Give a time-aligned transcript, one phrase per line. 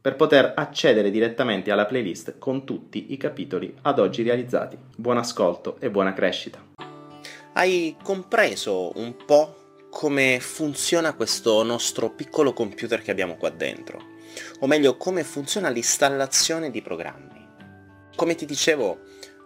[0.00, 4.78] per poter accedere direttamente alla playlist con tutti i capitoli ad oggi realizzati.
[4.96, 6.58] Buon ascolto e buona crescita.
[7.52, 9.56] Hai compreso un po'
[9.90, 14.00] come funziona questo nostro piccolo computer che abbiamo qua dentro?
[14.60, 17.46] O meglio, come funziona l'installazione di programmi?
[18.16, 19.00] Come ti dicevo,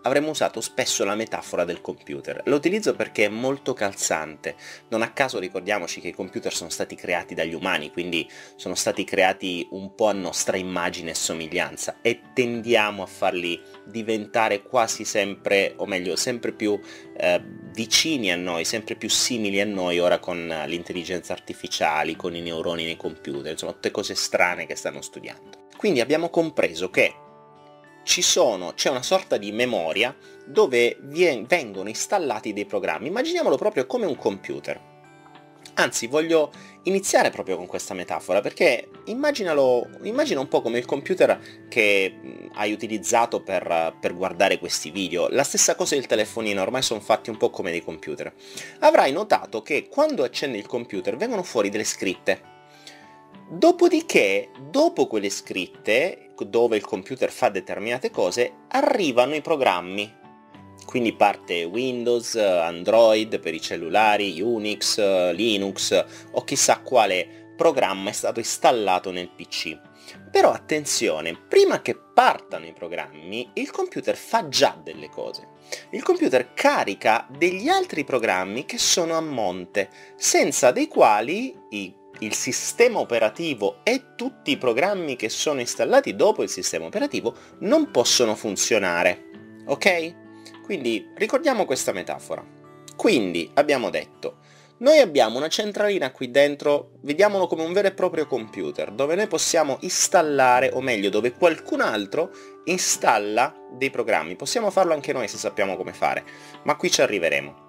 [0.05, 2.43] avremmo usato spesso la metafora del computer.
[2.47, 4.55] Lo utilizzo perché è molto calzante.
[4.89, 9.05] Non a caso ricordiamoci che i computer sono stati creati dagli umani, quindi sono stati
[9.05, 15.75] creati un po' a nostra immagine e somiglianza e tendiamo a farli diventare quasi sempre,
[15.77, 16.79] o meglio, sempre più
[17.17, 22.41] eh, vicini a noi, sempre più simili a noi ora con l'intelligenza artificiale, con i
[22.41, 25.63] neuroni nei computer, insomma tutte cose strane che stanno studiando.
[25.77, 27.15] Quindi abbiamo compreso che
[28.05, 30.15] sono, c'è una sorta di memoria
[30.47, 33.09] dove vengono installati dei programmi.
[33.09, 34.93] Immaginiamolo proprio come un computer.
[35.77, 36.53] Anzi, voglio
[36.85, 42.17] iniziare proprio con questa metafora, perché immaginalo, immagina un po' come il computer che
[42.53, 45.27] hai utilizzato per, per guardare questi video.
[45.29, 48.33] La stessa cosa del telefonino, ormai sono fatti un po' come dei computer.
[48.81, 52.53] Avrai notato che quando accendi il computer vengono fuori delle scritte.
[53.51, 60.23] Dopodiché, dopo quelle scritte, dove il computer fa determinate cose, arrivano i programmi.
[60.85, 64.99] Quindi parte Windows, Android per i cellulari, Unix,
[65.33, 69.79] Linux o chissà quale programma è stato installato nel PC.
[70.31, 75.49] Però attenzione, prima che partano i programmi, il computer fa già delle cose.
[75.91, 82.35] Il computer carica degli altri programmi che sono a monte, senza dei quali i il
[82.35, 88.35] sistema operativo e tutti i programmi che sono installati dopo il sistema operativo non possono
[88.35, 89.31] funzionare.
[89.67, 90.63] Ok?
[90.63, 92.45] Quindi ricordiamo questa metafora.
[92.97, 94.39] Quindi abbiamo detto,
[94.77, 99.27] noi abbiamo una centralina qui dentro, vediamolo come un vero e proprio computer, dove noi
[99.29, 102.31] possiamo installare, o meglio, dove qualcun altro
[102.65, 104.37] installa dei programmi.
[104.37, 106.25] Possiamo farlo anche noi se sappiamo come fare,
[106.65, 107.64] ma qui ci arriveremo.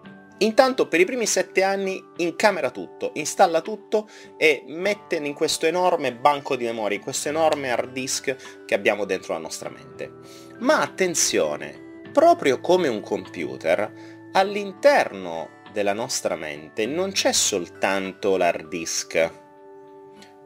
[0.46, 4.08] Intanto per i primi sette anni incamera tutto, installa tutto
[4.38, 9.06] e mette in questo enorme banco di memoria, in questo enorme hard disk che abbiamo
[9.06, 10.12] dentro la nostra mente.
[10.60, 19.32] Ma attenzione, proprio come un computer, all'interno della nostra mente non c'è soltanto l'hard disk,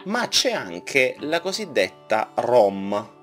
[0.05, 3.18] ma c'è anche la cosiddetta ROM,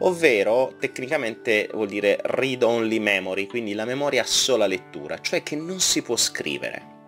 [0.00, 5.56] ovvero tecnicamente vuol dire read only memory, quindi la memoria a sola lettura, cioè che
[5.56, 6.98] non si può scrivere.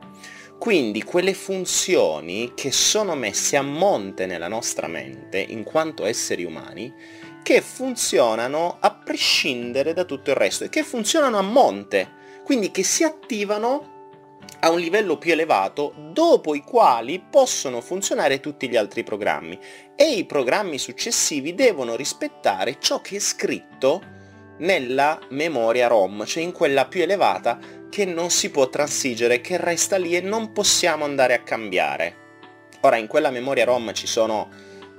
[0.59, 6.93] Quindi quelle funzioni che sono messe a monte nella nostra mente, in quanto esseri umani,
[7.43, 12.85] che funzionano a prescindere da tutto il resto e che funzionano a monte, quindi che
[12.85, 13.92] si attivano
[14.65, 19.59] a un livello più elevato dopo i quali possono funzionare tutti gli altri programmi
[19.97, 24.01] e i programmi successivi devono rispettare ciò che è scritto
[24.59, 27.59] nella memoria ROM, cioè in quella più elevata
[27.91, 32.21] che non si può transigere, che resta lì e non possiamo andare a cambiare.
[32.83, 34.49] Ora in quella memoria ROM ci sono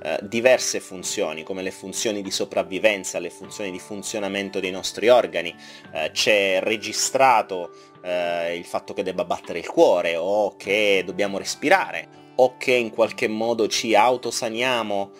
[0.02, 5.54] eh, diverse funzioni, come le funzioni di sopravvivenza, le funzioni di funzionamento dei nostri organi,
[5.94, 12.22] eh, c'è registrato eh, il fatto che debba battere il cuore o che dobbiamo respirare
[12.36, 15.10] o che in qualche modo ci autosaniamo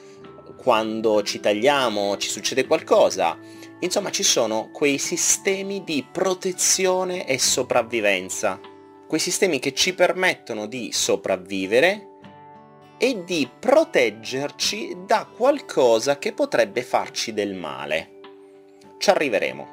[0.56, 3.38] quando ci tagliamo, ci succede qualcosa.
[3.80, 8.60] Insomma ci sono quei sistemi di protezione e sopravvivenza,
[9.06, 12.08] quei sistemi che ci permettono di sopravvivere
[12.98, 18.10] e di proteggerci da qualcosa che potrebbe farci del male.
[18.98, 19.68] Ci arriveremo,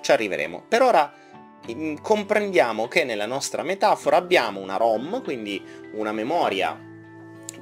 [0.00, 0.64] ci arriveremo.
[0.68, 1.23] Per ora
[2.00, 5.62] comprendiamo che nella nostra metafora abbiamo una ROM, quindi
[5.92, 6.78] una memoria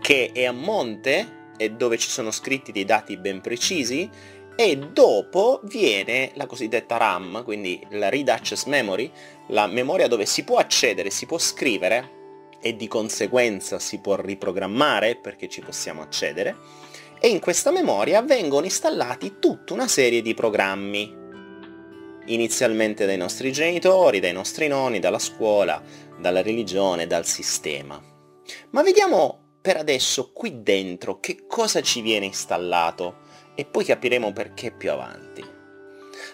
[0.00, 4.10] che è a monte e dove ci sono scritti dei dati ben precisi
[4.54, 9.10] e dopo viene la cosiddetta RAM, quindi la Read Access Memory,
[9.49, 12.20] la memoria dove si può accedere, si può scrivere
[12.60, 16.56] e di conseguenza si può riprogrammare perché ci possiamo accedere
[17.19, 21.22] e in questa memoria vengono installati tutta una serie di programmi
[22.27, 25.83] inizialmente dai nostri genitori, dai nostri nonni, dalla scuola,
[26.19, 28.01] dalla religione, dal sistema.
[28.71, 33.21] Ma vediamo per adesso qui dentro che cosa ci viene installato
[33.55, 35.45] e poi capiremo perché più avanti.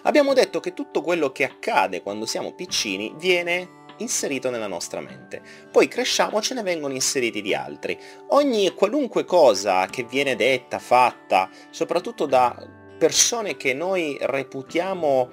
[0.03, 5.41] Abbiamo detto che tutto quello che accade quando siamo piccini viene inserito nella nostra mente.
[5.71, 7.97] Poi cresciamo, ce ne vengono inseriti di altri.
[8.29, 15.29] Ogni e qualunque cosa che viene detta, fatta, soprattutto da persone che noi reputiamo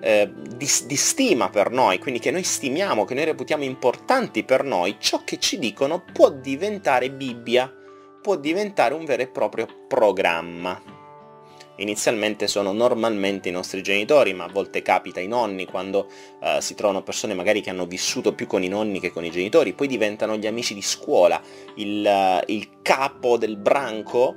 [0.00, 4.64] eh, di, di, stima per noi, quindi che noi stimiamo, che noi reputiamo importanti per
[4.64, 7.72] noi, ciò che ci dicono può diventare Bibbia,
[8.20, 10.96] può diventare un vero e proprio programma.
[11.80, 16.08] Inizialmente sono normalmente i nostri genitori, ma a volte capita i nonni quando
[16.40, 19.30] uh, si trovano persone magari che hanno vissuto più con i nonni che con i
[19.30, 21.40] genitori, poi diventano gli amici di scuola,
[21.76, 24.34] il, uh, il capo del branco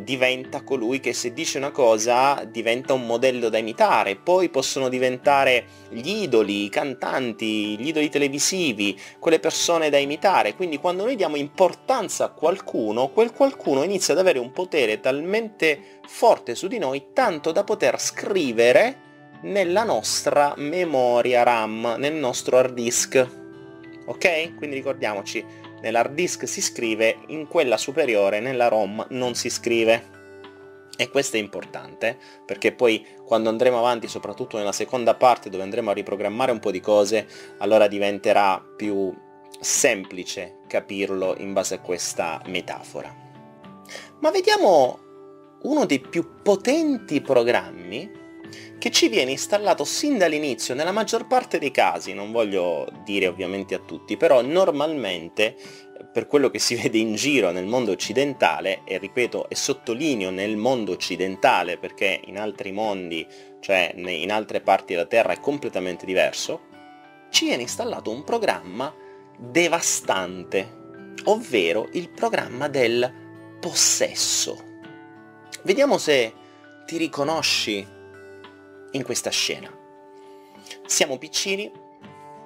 [0.00, 5.64] diventa colui che se dice una cosa diventa un modello da imitare, poi possono diventare
[5.90, 11.36] gli idoli, i cantanti, gli idoli televisivi, quelle persone da imitare, quindi quando noi diamo
[11.36, 17.06] importanza a qualcuno, quel qualcuno inizia ad avere un potere talmente forte su di noi
[17.12, 19.02] tanto da poter scrivere
[19.42, 23.42] nella nostra memoria RAM, nel nostro hard disk.
[24.06, 24.54] Ok?
[24.56, 25.44] Quindi ricordiamoci,
[25.84, 30.12] nell'hard disk si scrive, in quella superiore, nella ROM, non si scrive.
[30.96, 32.16] E questo è importante,
[32.46, 36.70] perché poi quando andremo avanti, soprattutto nella seconda parte dove andremo a riprogrammare un po'
[36.70, 37.26] di cose,
[37.58, 39.12] allora diventerà più
[39.60, 43.14] semplice capirlo in base a questa metafora.
[44.20, 44.98] Ma vediamo
[45.62, 48.22] uno dei più potenti programmi
[48.78, 53.74] che ci viene installato sin dall'inizio, nella maggior parte dei casi, non voglio dire ovviamente
[53.74, 55.56] a tutti, però normalmente
[56.12, 60.56] per quello che si vede in giro nel mondo occidentale, e ripeto e sottolineo nel
[60.56, 63.26] mondo occidentale perché in altri mondi,
[63.60, 66.72] cioè in altre parti della Terra è completamente diverso,
[67.30, 68.94] ci viene installato un programma
[69.36, 70.82] devastante,
[71.24, 73.12] ovvero il programma del
[73.58, 74.72] possesso.
[75.62, 76.32] Vediamo se
[76.86, 77.84] ti riconosci
[78.94, 79.70] in questa scena.
[80.86, 81.70] Siamo piccini,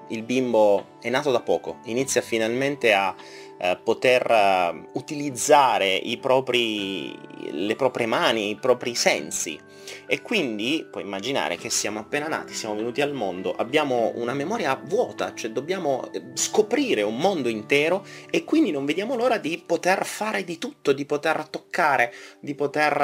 [0.09, 3.15] il bimbo è nato da poco, inizia finalmente a
[3.59, 7.13] eh, poter uh, utilizzare i propri,
[7.51, 9.59] le proprie mani, i propri sensi.
[10.07, 14.79] E quindi puoi immaginare che siamo appena nati, siamo venuti al mondo, abbiamo una memoria
[14.81, 20.05] vuota, cioè dobbiamo eh, scoprire un mondo intero e quindi non vediamo l'ora di poter
[20.05, 22.97] fare di tutto, di poter toccare, di poter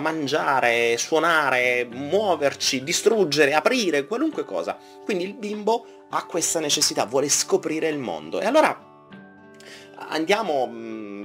[0.00, 4.76] mangiare, suonare, muoverci, distruggere, aprire, qualunque cosa.
[5.04, 8.40] Quindi il bimbo ha questa necessità, vuole scoprire il mondo.
[8.40, 8.91] E allora
[10.12, 11.24] andiamo mm,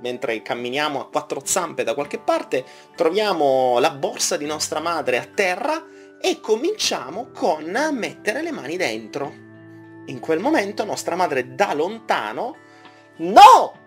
[0.00, 5.24] mentre camminiamo a quattro zampe da qualche parte, troviamo la borsa di nostra madre a
[5.24, 5.84] terra
[6.20, 9.42] e cominciamo con mettere le mani dentro.
[10.06, 12.56] In quel momento nostra madre da lontano
[13.16, 13.82] No!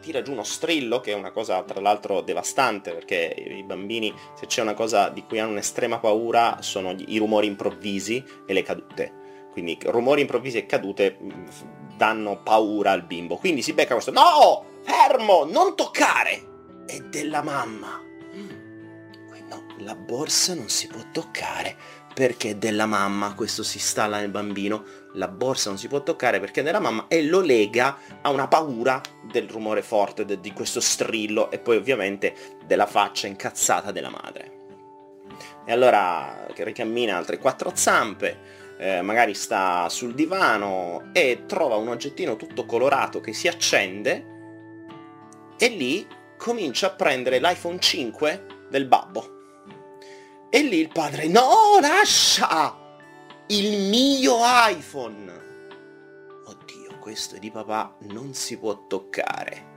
[0.00, 4.46] tira giù uno strillo, che è una cosa tra l'altro devastante, perché i bambini, se
[4.46, 9.12] c'è una cosa di cui hanno un'estrema paura, sono i rumori improvvisi e le cadute.
[9.52, 11.46] Quindi rumori improvvisi e cadute mm,
[12.00, 13.36] danno paura al bimbo.
[13.36, 16.48] Quindi si becca questo, no, fermo, non toccare.
[16.86, 18.00] È della mamma.
[18.34, 18.48] Mm.
[19.46, 21.76] No, la borsa non si può toccare
[22.14, 26.40] perché è della mamma, questo si installa nel bambino, la borsa non si può toccare
[26.40, 30.52] perché è della mamma e lo lega a una paura del rumore forte, de, di
[30.52, 34.58] questo strillo e poi ovviamente della faccia incazzata della madre.
[35.66, 42.36] E allora ricammina altre quattro zampe, eh, magari sta sul divano e trova un oggettino
[42.36, 44.24] tutto colorato che si accende
[45.58, 46.06] e lì
[46.38, 49.38] comincia a prendere l'iPhone 5 del babbo.
[50.48, 52.74] E lì il padre, no, lascia!
[53.48, 55.30] Il mio iPhone!
[56.46, 59.68] Oddio, questo è di papà, non si può toccare.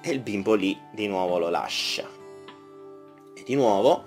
[0.00, 2.08] E il bimbo lì di nuovo lo lascia.
[3.34, 4.06] E di nuovo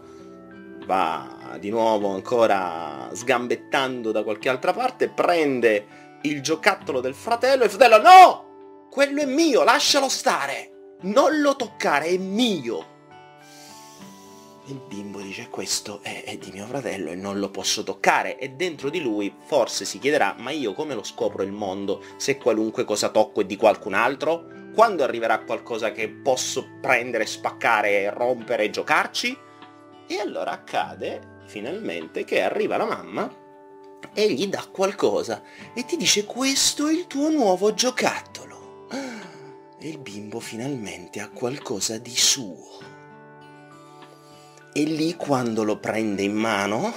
[0.91, 7.65] va di nuovo ancora sgambettando da qualche altra parte, prende il giocattolo del fratello e
[7.67, 8.87] il fratello no!
[8.89, 10.97] Quello è mio, lascialo stare!
[11.03, 12.89] Non lo toccare, è mio!
[14.65, 18.49] Il bimbo dice questo è, è, di mio fratello e non lo posso toccare e
[18.49, 22.85] dentro di lui forse si chiederà ma io come lo scopro il mondo se qualunque
[22.85, 24.45] cosa tocco è di qualcun altro?
[24.73, 29.49] Quando arriverà qualcosa che posso prendere, spaccare, rompere e giocarci?
[30.07, 33.39] E allora accade finalmente che arriva la mamma
[34.13, 35.41] e gli dà qualcosa
[35.73, 38.87] e ti dice questo è il tuo nuovo giocattolo.
[39.79, 42.79] E il bimbo finalmente ha qualcosa di suo.
[44.73, 46.93] E lì quando lo prende in mano,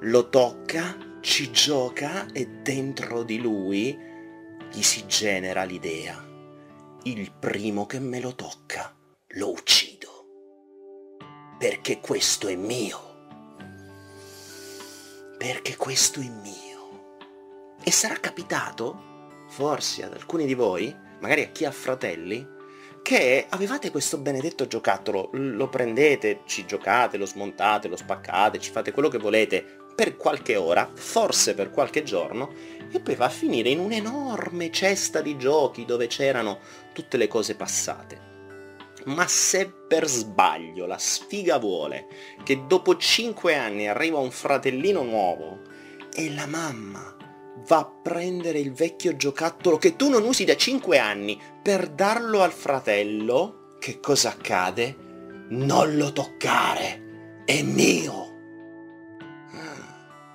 [0.00, 3.96] lo tocca, ci gioca e dentro di lui
[4.72, 6.26] gli si genera l'idea.
[7.02, 8.94] Il primo che me lo tocca,
[9.28, 10.09] lo uccido.
[11.60, 13.10] Perché questo è mio
[15.40, 17.14] perché questo è mio.
[17.82, 22.46] E sarà capitato, forse ad alcuni di voi, magari a chi ha fratelli,
[23.00, 28.92] che avevate questo benedetto giocattolo, lo prendete, ci giocate, lo smontate, lo spaccate, ci fate
[28.92, 29.64] quello che volete
[29.94, 32.52] per qualche ora, forse per qualche giorno,
[32.92, 36.58] e poi va a finire in un'enorme cesta di giochi dove c'erano
[36.92, 38.29] tutte le cose passate.
[39.06, 42.06] Ma se per sbaglio la sfiga vuole
[42.44, 45.60] che dopo 5 anni arriva un fratellino nuovo
[46.12, 47.16] e la mamma
[47.66, 52.42] va a prendere il vecchio giocattolo che tu non usi da 5 anni per darlo
[52.42, 54.96] al fratello, che cosa accade?
[55.48, 58.28] Non lo toccare, è mio.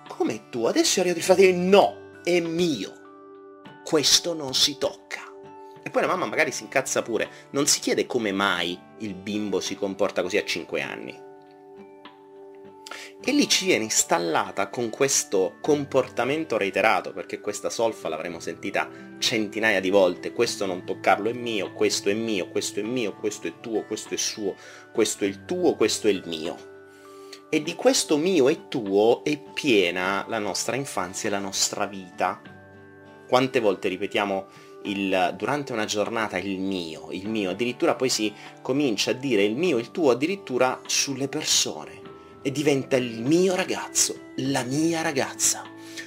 [0.08, 0.66] Come tu?
[0.66, 2.94] Adesso è arrivato il fratello, no, è mio.
[3.84, 5.25] Questo non si tocca.
[5.88, 9.60] E poi la mamma magari si incazza pure, non si chiede come mai il bimbo
[9.60, 11.15] si comporta così a 5 anni.
[13.24, 18.89] E lì ci viene installata con questo comportamento reiterato, perché questa solfa l'avremo sentita
[19.20, 23.46] centinaia di volte, questo non toccarlo è mio, questo è mio, questo è mio, questo
[23.46, 24.56] è tuo, questo è suo,
[24.92, 26.74] questo è il tuo, questo è il mio.
[27.48, 32.42] E di questo mio e tuo è piena la nostra infanzia e la nostra vita.
[33.27, 34.48] Quante volte ripetiamo
[34.86, 39.56] il, durante una giornata il mio, il mio, addirittura poi si comincia a dire il
[39.56, 42.01] mio, il tuo addirittura sulle persone
[42.42, 45.63] e diventa il mio ragazzo, la mia ragazza,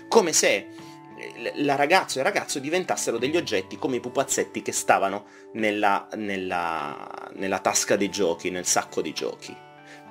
[0.09, 4.73] come se eh, la ragazzo e il ragazzo diventassero degli oggetti come i pupazzetti che
[4.73, 9.57] stavano nella, nella, nella tasca dei giochi, nel sacco di giochi.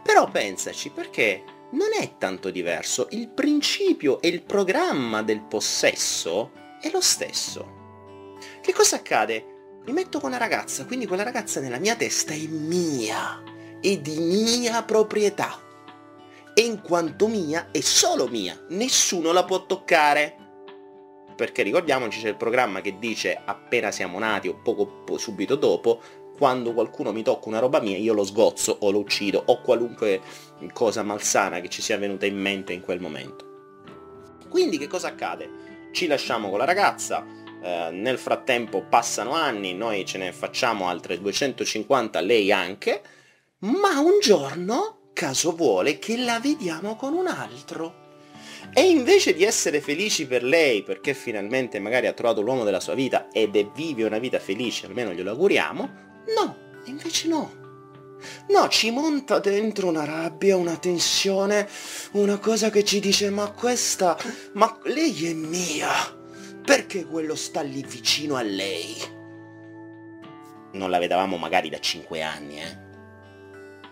[0.04, 6.90] Però pensaci perché non è tanto diverso, il principio e il programma del possesso è
[6.92, 7.77] lo stesso.
[8.68, 9.80] Che cosa accade?
[9.86, 13.42] Mi metto con una ragazza, quindi quella ragazza nella mia testa è mia,
[13.80, 15.58] è di mia proprietà.
[16.54, 20.36] E in quanto mia è solo mia, nessuno la può toccare.
[21.34, 26.02] Perché ricordiamoci c'è il programma che dice appena siamo nati o poco subito dopo,
[26.38, 30.20] quando qualcuno mi tocca una roba mia io lo sgozzo o lo uccido o qualunque
[30.74, 33.46] cosa malsana che ci sia venuta in mente in quel momento.
[34.50, 35.90] Quindi che cosa accade?
[35.94, 41.20] Ci lasciamo con la ragazza, eh, nel frattempo passano anni, noi ce ne facciamo altre
[41.20, 43.02] 250, lei anche,
[43.60, 48.06] ma un giorno, caso vuole, che la vediamo con un altro.
[48.74, 52.94] E invece di essere felici per lei, perché finalmente magari ha trovato l'uomo della sua
[52.94, 55.90] vita ed è vive una vita felice, almeno glielo auguriamo,
[56.38, 57.66] no, invece no.
[58.48, 61.68] No, ci monta dentro una rabbia, una tensione,
[62.12, 64.18] una cosa che ci dice ma questa,
[64.54, 66.16] ma lei è mia.
[66.68, 68.94] Perché quello sta lì vicino a lei?
[70.74, 72.78] Non la vedevamo magari da 5 anni, eh?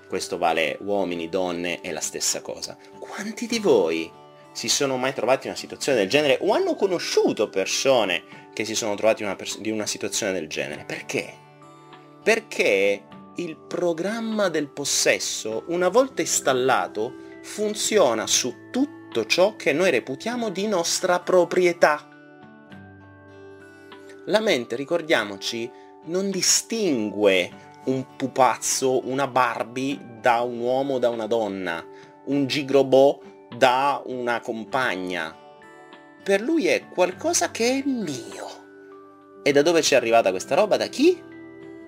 [0.09, 2.77] Questo vale uomini, donne, è la stessa cosa.
[2.99, 4.11] Quanti di voi
[4.51, 8.75] si sono mai trovati in una situazione del genere o hanno conosciuto persone che si
[8.75, 10.83] sono trovati in una, pers- in una situazione del genere?
[10.83, 11.33] Perché?
[12.21, 13.03] Perché
[13.37, 20.67] il programma del possesso, una volta installato, funziona su tutto ciò che noi reputiamo di
[20.67, 22.09] nostra proprietà.
[24.25, 25.69] La mente, ricordiamoci,
[26.05, 27.49] non distingue
[27.85, 31.85] un pupazzo, una Barbie da un uomo, da una donna,
[32.25, 33.19] un gigrobò
[33.55, 35.35] da una compagna.
[36.23, 39.43] Per lui è qualcosa che è mio.
[39.43, 40.75] E da dove ci è arrivata questa roba?
[40.75, 41.21] Da chi?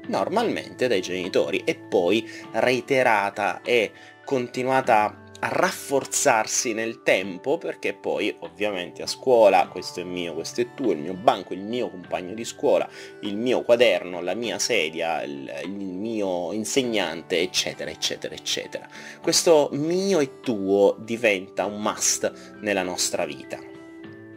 [0.08, 3.91] Normalmente dai genitori e poi reiterata e
[4.24, 10.91] continuata rafforzarsi nel tempo perché poi ovviamente a scuola questo è mio, questo è tuo,
[10.91, 12.88] il mio banco, il mio compagno di scuola,
[13.22, 18.88] il mio quaderno, la mia sedia, il, il mio insegnante, eccetera, eccetera, eccetera.
[19.22, 23.60] Questo mio e tuo diventa un must nella nostra vita.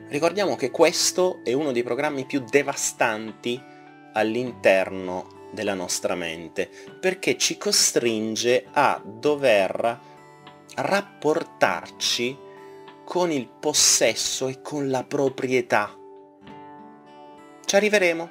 [0.08, 3.62] Ricordiamo che questo è uno dei programmi più devastanti
[4.12, 6.68] all'interno della nostra mente
[7.00, 10.09] perché ci costringe a dover
[10.76, 12.36] rapportarci
[13.04, 15.96] con il possesso e con la proprietà.
[17.64, 18.30] Ci arriveremo,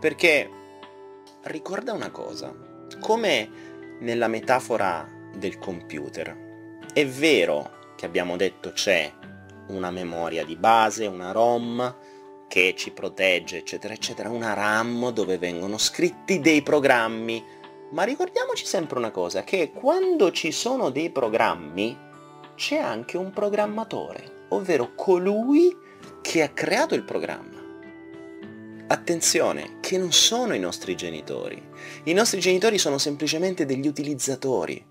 [0.00, 0.50] perché
[1.42, 2.54] ricorda una cosa,
[3.00, 3.48] come
[4.00, 6.44] nella metafora del computer.
[6.92, 9.12] È vero che abbiamo detto c'è
[9.68, 11.96] una memoria di base, una ROM
[12.48, 17.44] che ci protegge, eccetera, eccetera, una RAM dove vengono scritti dei programmi.
[17.90, 21.96] Ma ricordiamoci sempre una cosa, che quando ci sono dei programmi
[22.56, 25.74] c'è anche un programmatore, ovvero colui
[26.20, 27.64] che ha creato il programma.
[28.88, 31.60] Attenzione, che non sono i nostri genitori.
[32.04, 34.84] I nostri genitori sono semplicemente degli utilizzatori,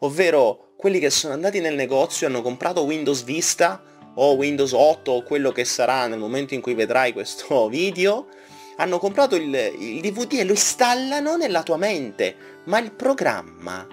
[0.00, 3.82] ovvero quelli che sono andati nel negozio e hanno comprato Windows Vista
[4.16, 8.28] o Windows 8 o quello che sarà nel momento in cui vedrai questo video,
[8.76, 13.86] hanno comprato il, il DVD e lo installano nella tua mente, ma il programma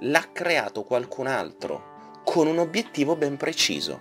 [0.00, 4.00] l'ha creato qualcun altro con un obiettivo ben preciso.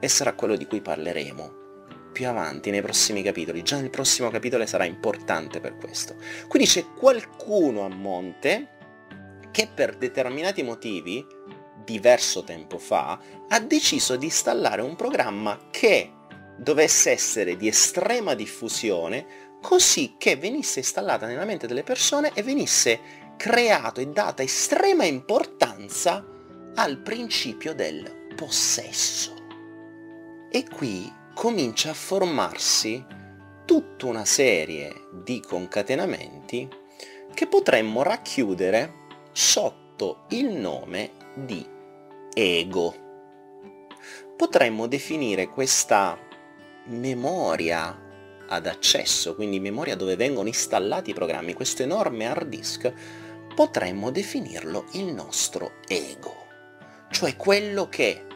[0.00, 1.62] E sarà quello di cui parleremo
[2.12, 6.14] più avanti nei prossimi capitoli, già nel prossimo capitolo sarà importante per questo.
[6.46, 8.68] Quindi c'è qualcuno a monte
[9.50, 11.26] che per determinati motivi
[11.84, 16.10] diverso tempo fa, ha deciso di installare un programma che
[16.56, 19.26] dovesse essere di estrema diffusione
[19.64, 23.00] così che venisse installata nella mente delle persone e venisse
[23.38, 26.22] creato e data estrema importanza
[26.74, 29.34] al principio del possesso.
[30.50, 33.02] E qui comincia a formarsi
[33.64, 36.68] tutta una serie di concatenamenti
[37.32, 41.66] che potremmo racchiudere sotto il nome di
[42.34, 42.94] ego.
[44.36, 46.18] Potremmo definire questa
[46.88, 48.03] memoria
[48.48, 52.92] ad accesso, quindi memoria dove vengono installati i programmi, questo enorme hard disk,
[53.54, 56.46] potremmo definirlo il nostro ego,
[57.10, 58.26] cioè quello che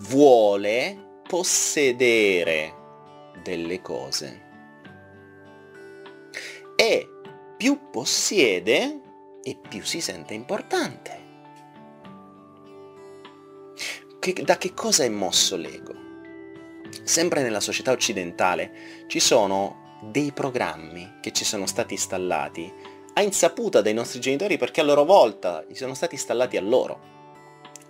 [0.00, 2.74] vuole possedere
[3.42, 4.46] delle cose
[6.76, 7.08] e
[7.56, 9.00] più possiede
[9.42, 11.26] e più si sente importante.
[14.20, 15.97] Che, da che cosa è mosso l'ego?
[17.02, 22.72] Sempre nella società occidentale ci sono dei programmi che ci sono stati installati
[23.14, 27.16] a insaputa dei nostri genitori perché a loro volta gli sono stati installati a loro.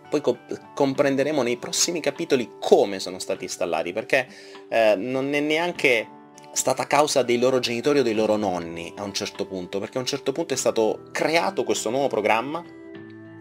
[0.09, 4.27] Poi comp- comprenderemo nei prossimi capitoli come sono stati installati, perché
[4.71, 6.09] eh, non è neanche
[6.53, 10.01] stata causa dei loro genitori o dei loro nonni a un certo punto, perché a
[10.01, 12.65] un certo punto è stato creato questo nuovo programma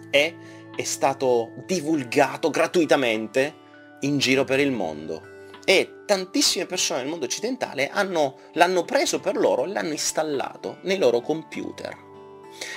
[0.10, 0.36] e
[0.76, 3.56] è stato divulgato gratuitamente
[4.02, 5.36] in giro per il mondo.
[5.70, 10.98] E tantissime persone nel mondo occidentale hanno, l'hanno preso per loro e l'hanno installato nei
[10.98, 11.94] loro computer.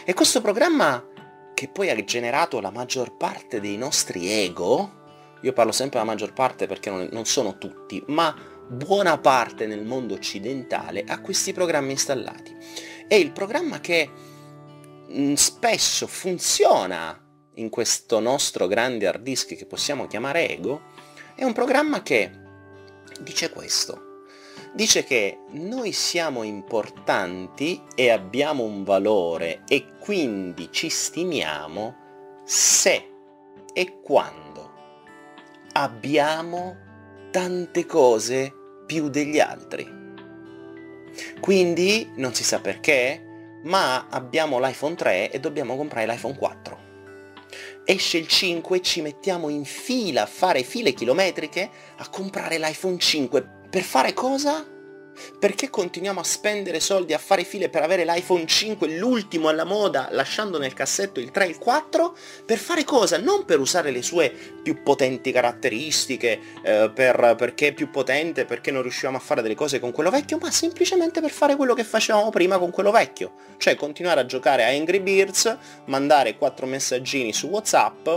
[0.04, 1.06] E questo programma,
[1.54, 6.32] che poi ha generato la maggior parte dei nostri ego, io parlo sempre della maggior
[6.32, 8.34] parte perché non, non sono tutti, ma
[8.66, 12.56] buona parte nel mondo occidentale ha questi programmi installati.
[13.06, 14.10] E il programma che
[15.06, 17.16] mh, spesso funziona
[17.54, 20.82] in questo nostro grande hard disk che possiamo chiamare ego,
[21.36, 22.48] è un programma che
[23.20, 24.08] dice questo.
[24.72, 31.96] Dice che noi siamo importanti e abbiamo un valore e quindi ci stimiamo
[32.44, 33.08] se
[33.72, 34.70] e quando
[35.72, 36.76] abbiamo
[37.30, 38.52] tante cose
[38.86, 39.98] più degli altri.
[41.40, 46.89] Quindi non si sa perché, ma abbiamo l'iPhone 3 e dobbiamo comprare l'iPhone 4.
[47.90, 52.96] Esce il 5 e ci mettiamo in fila a fare file chilometriche a comprare l'iPhone
[52.96, 53.64] 5.
[53.68, 54.64] Per fare cosa?
[55.38, 60.08] Perché continuiamo a spendere soldi a fare file per avere l'iPhone 5, l'ultimo alla moda,
[60.10, 62.16] lasciando nel cassetto il 3 e il 4?
[62.44, 63.18] Per fare cosa?
[63.18, 68.70] Non per usare le sue più potenti caratteristiche, eh, per, perché è più potente, perché
[68.70, 71.84] non riuscivamo a fare delle cose con quello vecchio, ma semplicemente per fare quello che
[71.84, 73.32] facevamo prima con quello vecchio.
[73.56, 75.56] Cioè continuare a giocare a Angry Birds,
[75.86, 78.08] mandare quattro messaggini su WhatsApp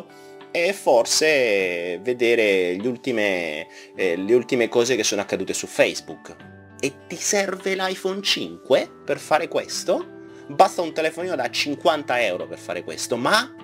[0.51, 6.52] e forse vedere ultime, eh, le ultime cose che sono accadute su Facebook
[6.83, 10.05] e ti serve l'iPhone 5 per fare questo?
[10.47, 13.55] Basta un telefonino da 50 euro per fare questo, ma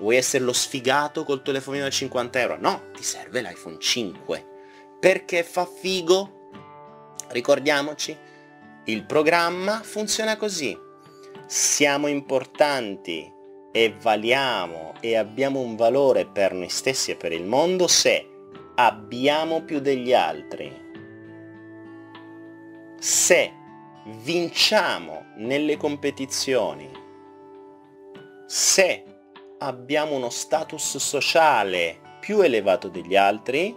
[0.00, 2.56] vuoi essere lo sfigato col telefonino da 50 euro?
[2.58, 4.46] No, ti serve l'iPhone 5.
[4.98, 6.50] Perché fa figo?
[7.28, 8.18] Ricordiamoci,
[8.86, 10.76] il programma funziona così.
[11.46, 13.32] Siamo importanti
[13.70, 18.28] e valiamo e abbiamo un valore per noi stessi e per il mondo se
[18.74, 20.86] abbiamo più degli altri
[22.98, 23.52] se
[24.22, 26.90] vinciamo nelle competizioni,
[28.46, 29.04] se
[29.58, 33.76] abbiamo uno status sociale più elevato degli altri,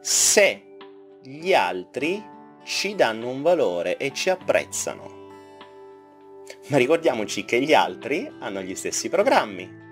[0.00, 0.76] se
[1.22, 2.22] gli altri
[2.64, 5.22] ci danno un valore e ci apprezzano.
[6.68, 9.82] ma ricordiamoci che gli altri hanno gli stessi programmi.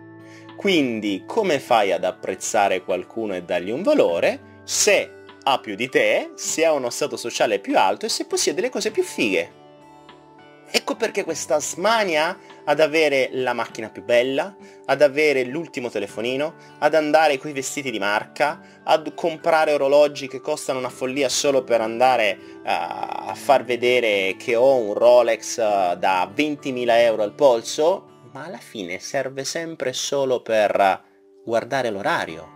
[0.56, 6.32] Quindi come fai ad apprezzare qualcuno e dargli un valore se ha più di te,
[6.34, 9.60] se ha uno stato sociale più alto e se possiede le cose più fighe?
[10.74, 16.94] Ecco perché questa smania ad avere la macchina più bella, ad avere l'ultimo telefonino, ad
[16.94, 21.82] andare con i vestiti di marca, ad comprare orologi che costano una follia solo per
[21.82, 28.20] andare uh, a far vedere che ho un Rolex uh, da 20.000 euro al polso,
[28.32, 31.02] ma alla fine serve sempre solo per
[31.44, 32.51] guardare l'orario.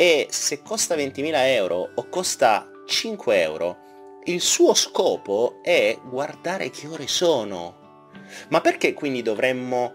[0.00, 3.78] E se costa 20.000 euro o costa 5 euro,
[4.26, 8.06] il suo scopo è guardare che ore sono.
[8.50, 9.92] Ma perché quindi dovremmo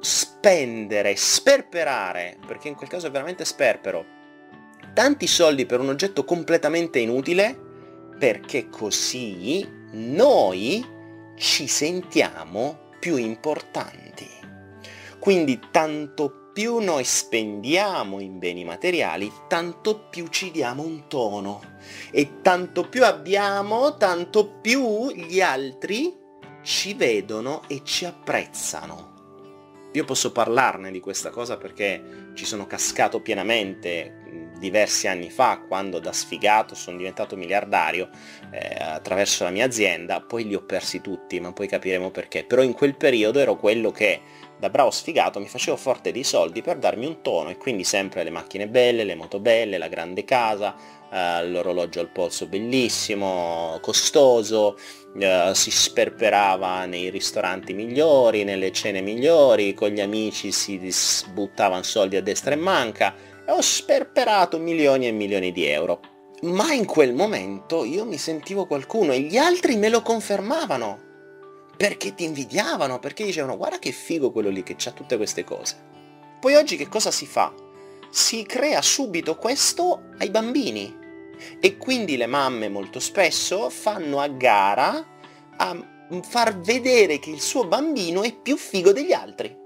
[0.00, 4.04] spendere, sperperare, perché in quel caso è veramente sperpero,
[4.92, 7.56] tanti soldi per un oggetto completamente inutile?
[8.18, 10.84] Perché così noi
[11.36, 14.28] ci sentiamo più importanti.
[15.20, 21.60] Quindi tanto più noi spendiamo in beni materiali, tanto più ci diamo un tono.
[22.10, 26.14] E tanto più abbiamo, tanto più gli altri
[26.62, 29.14] ci vedono e ci apprezzano.
[29.92, 34.24] Io posso parlarne di questa cosa perché ci sono cascato pienamente
[34.58, 38.08] diversi anni fa, quando da sfigato sono diventato miliardario
[38.50, 42.44] eh, attraverso la mia azienda, poi li ho persi tutti, ma poi capiremo perché.
[42.44, 44.20] Però in quel periodo ero quello che
[44.58, 48.24] da bravo sfigato mi facevo forte dei soldi per darmi un tono e quindi sempre
[48.24, 50.74] le macchine belle, le moto belle, la grande casa,
[51.12, 54.78] eh, l'orologio al polso bellissimo, costoso,
[55.18, 60.80] eh, si sperperava nei ristoranti migliori, nelle cene migliori, con gli amici si
[61.32, 66.00] buttavano soldi a destra e manca e ho sperperato milioni e milioni di euro.
[66.42, 71.04] Ma in quel momento io mi sentivo qualcuno e gli altri me lo confermavano.
[71.76, 75.76] Perché ti invidiavano, perché dicevano guarda che figo quello lì che ha tutte queste cose.
[76.40, 77.52] Poi oggi che cosa si fa?
[78.10, 81.04] Si crea subito questo ai bambini.
[81.60, 85.06] E quindi le mamme molto spesso fanno a gara
[85.58, 89.64] a far vedere che il suo bambino è più figo degli altri.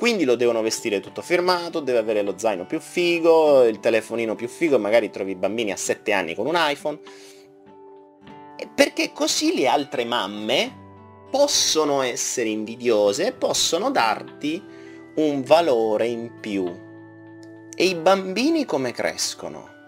[0.00, 4.48] Quindi lo devono vestire tutto firmato, deve avere lo zaino più figo, il telefonino più
[4.48, 6.98] figo, magari trovi bambini a 7 anni con un iPhone.
[8.74, 10.74] Perché così le altre mamme
[11.30, 14.64] possono essere invidiose e possono darti
[15.16, 16.64] un valore in più.
[17.76, 19.79] E i bambini come crescono?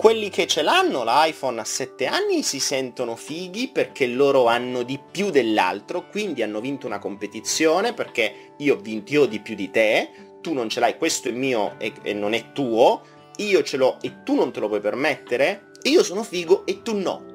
[0.00, 4.98] Quelli che ce l'hanno l'iPhone a 7 anni si sentono fighi perché loro hanno di
[4.98, 9.70] più dell'altro, quindi hanno vinto una competizione perché io ho vinto io di più di
[9.70, 13.02] te, tu non ce l'hai, questo è mio e, e non è tuo,
[13.36, 16.96] io ce l'ho e tu non te lo puoi permettere, io sono figo e tu
[16.96, 17.26] no.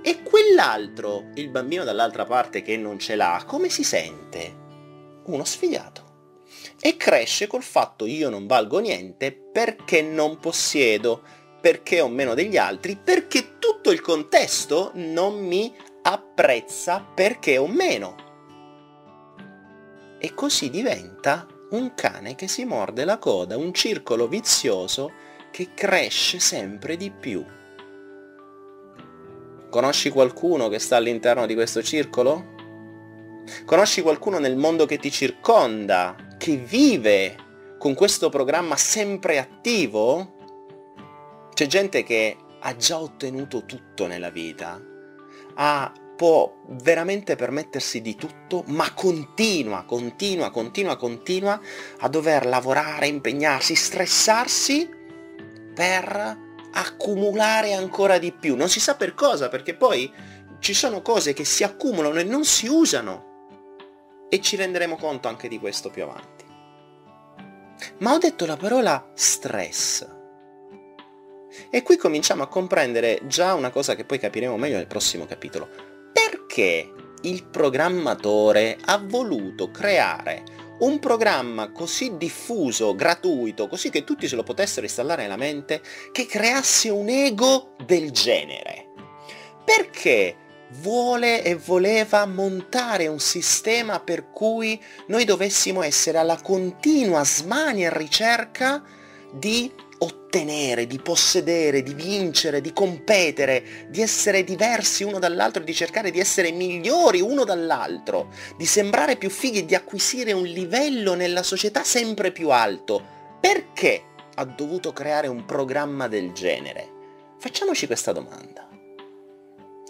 [0.00, 4.56] E quell'altro, il bambino dall'altra parte che non ce l'ha, come si sente?
[5.24, 6.00] Uno sfigato.
[6.80, 12.56] E cresce col fatto io non valgo niente perché non possiedo perché ho meno degli
[12.58, 15.72] altri, perché tutto il contesto non mi
[16.02, 18.16] apprezza perché ho meno.
[20.18, 25.12] E così diventa un cane che si morde la coda, un circolo vizioso
[25.50, 27.44] che cresce sempre di più.
[29.70, 32.50] Conosci qualcuno che sta all'interno di questo circolo?
[33.64, 37.36] Conosci qualcuno nel mondo che ti circonda, che vive
[37.78, 40.31] con questo programma sempre attivo?
[41.54, 44.80] C'è gente che ha già ottenuto tutto nella vita,
[45.54, 51.60] ha, può veramente permettersi di tutto, ma continua, continua, continua, continua
[51.98, 54.88] a dover lavorare, impegnarsi, stressarsi
[55.74, 56.38] per
[56.72, 58.56] accumulare ancora di più.
[58.56, 60.10] Non si sa per cosa, perché poi
[60.58, 63.30] ci sono cose che si accumulano e non si usano.
[64.28, 66.44] E ci renderemo conto anche di questo più avanti.
[67.98, 70.20] Ma ho detto la parola stress.
[71.70, 75.68] E qui cominciamo a comprendere già una cosa che poi capiremo meglio nel prossimo capitolo.
[76.12, 80.42] Perché il programmatore ha voluto creare
[80.80, 86.26] un programma così diffuso, gratuito, così che tutti se lo potessero installare nella mente, che
[86.26, 88.88] creasse un ego del genere?
[89.64, 90.36] Perché
[90.80, 97.96] vuole e voleva montare un sistema per cui noi dovessimo essere alla continua smania e
[97.96, 98.82] ricerca
[99.32, 106.10] di ottenere, di possedere, di vincere, di competere, di essere diversi uno dall'altro, di cercare
[106.10, 111.42] di essere migliori uno dall'altro, di sembrare più fighi e di acquisire un livello nella
[111.42, 113.00] società sempre più alto.
[113.40, 116.90] Perché ha dovuto creare un programma del genere?
[117.38, 118.68] Facciamoci questa domanda.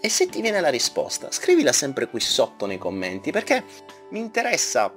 [0.01, 3.65] E se ti viene la risposta, scrivila sempre qui sotto nei commenti, perché
[4.11, 4.93] mi interessa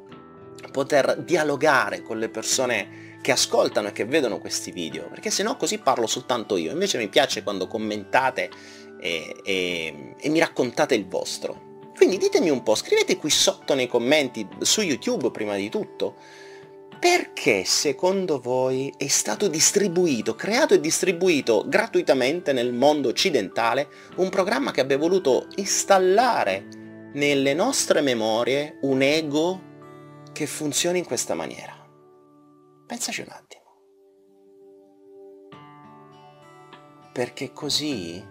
[0.72, 5.58] poter dialogare con le persone che ascoltano e che vedono questi video, perché se no
[5.58, 6.72] così parlo soltanto io.
[6.72, 8.52] Invece mi piace quando commentate
[9.00, 11.90] e, e, e mi raccontate il vostro.
[11.96, 16.18] Quindi ditemi un po', scrivete qui sotto nei commenti, su YouTube prima di tutto,
[17.00, 24.70] perché secondo voi è stato distribuito, creato e distribuito gratuitamente nel mondo occidentale un programma
[24.70, 26.68] che abbia voluto installare
[27.14, 29.62] nelle nostre memorie un ego
[30.32, 31.75] che funzioni in questa maniera?
[32.86, 33.64] Pensaci un attimo.
[37.12, 38.24] Perché così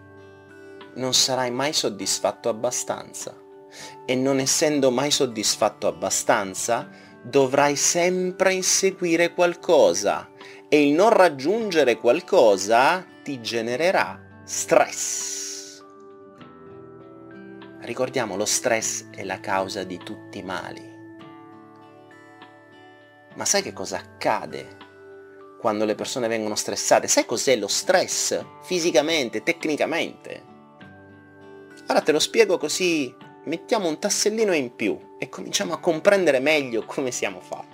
[0.94, 3.36] non sarai mai soddisfatto abbastanza
[4.04, 6.88] e non essendo mai soddisfatto abbastanza,
[7.22, 10.30] dovrai sempre inseguire qualcosa
[10.68, 15.82] e il non raggiungere qualcosa ti genererà stress.
[17.80, 20.93] Ricordiamo, lo stress è la causa di tutti i mali.
[23.34, 24.76] Ma sai che cosa accade
[25.60, 27.08] quando le persone vengono stressate?
[27.08, 30.52] Sai cos'è lo stress fisicamente, tecnicamente?
[31.88, 36.84] Ora te lo spiego così mettiamo un tassellino in più e cominciamo a comprendere meglio
[36.84, 37.72] come siamo fatti.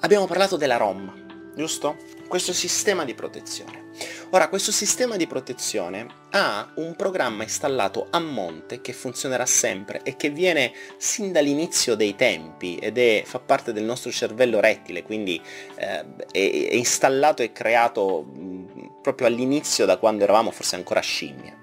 [0.00, 1.21] Abbiamo parlato della ROM,
[1.54, 1.96] giusto?
[2.28, 3.90] Questo sistema di protezione.
[4.30, 10.16] Ora, questo sistema di protezione ha un programma installato a monte che funzionerà sempre e
[10.16, 15.40] che viene sin dall'inizio dei tempi ed è, fa parte del nostro cervello rettile, quindi
[15.76, 21.60] eh, è, installato e creato mh, proprio all'inizio da quando eravamo forse ancora scimmie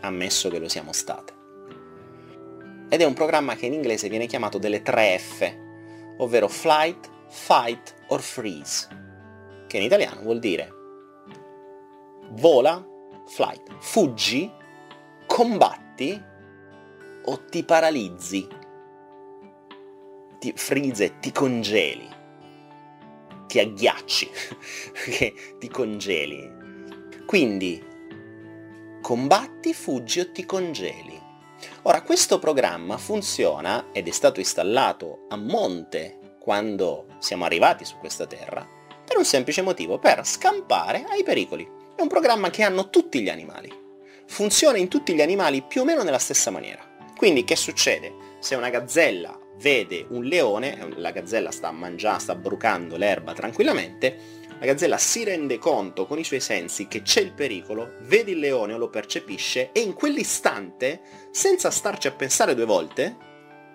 [0.00, 1.32] ammesso che lo siamo state.
[2.88, 5.54] Ed è un programma che in inglese viene chiamato delle 3 F,
[6.18, 8.86] ovvero Flight, Fight or Freeze,
[9.74, 10.72] che in italiano vuol dire
[12.30, 12.86] vola,
[13.26, 14.48] flight, fuggi,
[15.26, 16.22] combatti
[17.24, 18.46] o ti paralizzi,
[20.38, 22.08] ti freeze, ti congeli,
[23.48, 24.30] ti agghiacci,
[25.58, 26.52] ti congeli.
[27.26, 27.84] Quindi
[29.02, 31.20] combatti, fuggi o ti congeli.
[31.82, 38.26] Ora, questo programma funziona ed è stato installato a monte quando siamo arrivati su questa
[38.26, 38.73] terra
[39.14, 41.64] per un semplice motivo, per scampare ai pericoli.
[41.94, 43.72] È un programma che hanno tutti gli animali.
[44.26, 46.84] Funziona in tutti gli animali più o meno nella stessa maniera.
[47.16, 48.12] Quindi che succede?
[48.40, 54.18] Se una gazzella vede un leone, la gazzella sta mangiando, sta brucando l'erba tranquillamente,
[54.58, 58.40] la gazzella si rende conto con i suoi sensi che c'è il pericolo, vede il
[58.40, 63.16] leone o lo percepisce e in quell'istante, senza starci a pensare due volte,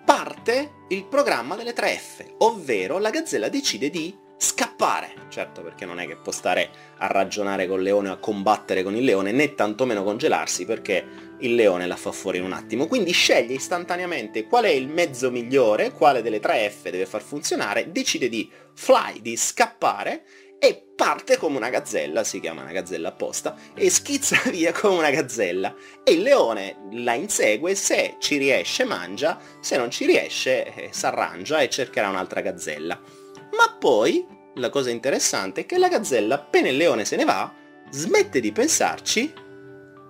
[0.04, 5.12] parte il programma delle 3F, ovvero la gazzella decide di scappare.
[5.28, 8.96] Certo, perché non è che può stare a ragionare col leone o a combattere con
[8.96, 11.04] il leone, né tantomeno congelarsi, perché
[11.40, 12.86] il leone la fa fuori in un attimo.
[12.86, 18.30] Quindi sceglie istantaneamente qual è il mezzo migliore, quale delle 3F deve far funzionare, decide
[18.30, 20.24] di fly, di scappare,
[20.58, 25.10] e parte come una gazzella, si chiama una gazzella apposta, e schizza via come una
[25.10, 25.74] gazzella.
[26.02, 31.60] E il leone la insegue, se ci riesce mangia, se non ci riesce eh, s'arrangia
[31.60, 33.19] e cercherà un'altra gazzella.
[33.56, 37.52] Ma poi, la cosa interessante è che la gazzella, appena il leone se ne va,
[37.90, 39.32] smette di pensarci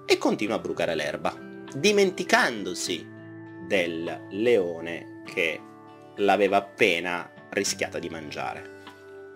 [0.07, 1.35] e continua a brucare l'erba,
[1.74, 3.07] dimenticandosi
[3.66, 5.61] del leone che
[6.16, 8.79] l'aveva appena rischiata di mangiare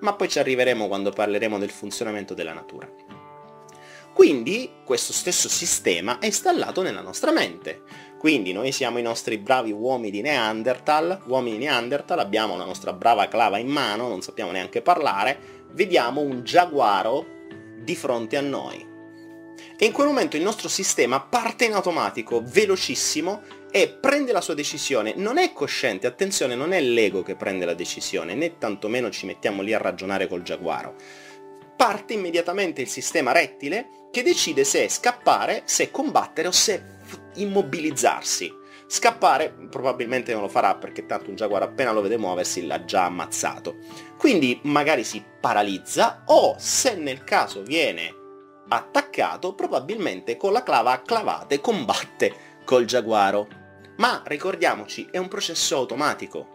[0.04, 2.88] ma poi ci arriveremo quando parleremo del funzionamento della natura.
[4.12, 7.82] Quindi questo stesso sistema è installato nella nostra mente.
[8.24, 12.94] Quindi noi siamo i nostri bravi uomini di Neanderthal, uomini di Neanderthal, abbiamo la nostra
[12.94, 17.26] brava clava in mano, non sappiamo neanche parlare, vediamo un giaguaro
[17.82, 18.82] di fronte a noi.
[19.76, 24.54] E in quel momento il nostro sistema parte in automatico, velocissimo, e prende la sua
[24.54, 25.12] decisione.
[25.14, 29.60] Non è cosciente, attenzione, non è l'ego che prende la decisione, né tantomeno ci mettiamo
[29.60, 30.94] lì a ragionare col giaguaro.
[31.76, 36.93] Parte immediatamente il sistema rettile che decide se scappare, se combattere o se
[37.34, 38.62] immobilizzarsi.
[38.86, 43.04] Scappare probabilmente non lo farà perché tanto un giaguaro appena lo vede muoversi l'ha già
[43.06, 43.76] ammazzato.
[44.18, 48.14] Quindi magari si paralizza o se nel caso viene
[48.68, 53.48] attaccato probabilmente con la clava a clavate combatte col giaguaro.
[53.96, 56.52] Ma ricordiamoci, è un processo automatico.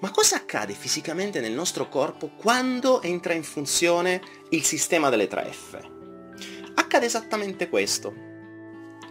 [0.00, 6.74] Ma cosa accade fisicamente nel nostro corpo quando entra in funzione il sistema delle 3F?
[6.74, 8.25] Accade esattamente questo.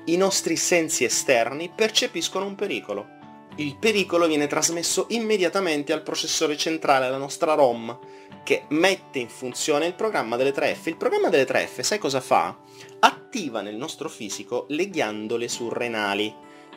[0.08, 3.08] I nostri sensi esterni percepiscono un pericolo.
[3.56, 7.98] Il pericolo viene trasmesso immediatamente al processore centrale, alla nostra ROM,
[8.44, 10.90] che mette in funzione il programma delle 3F.
[10.90, 12.56] Il programma delle 3F, sai cosa fa?
[13.00, 16.32] Attiva nel nostro fisico le ghiandole surrenali.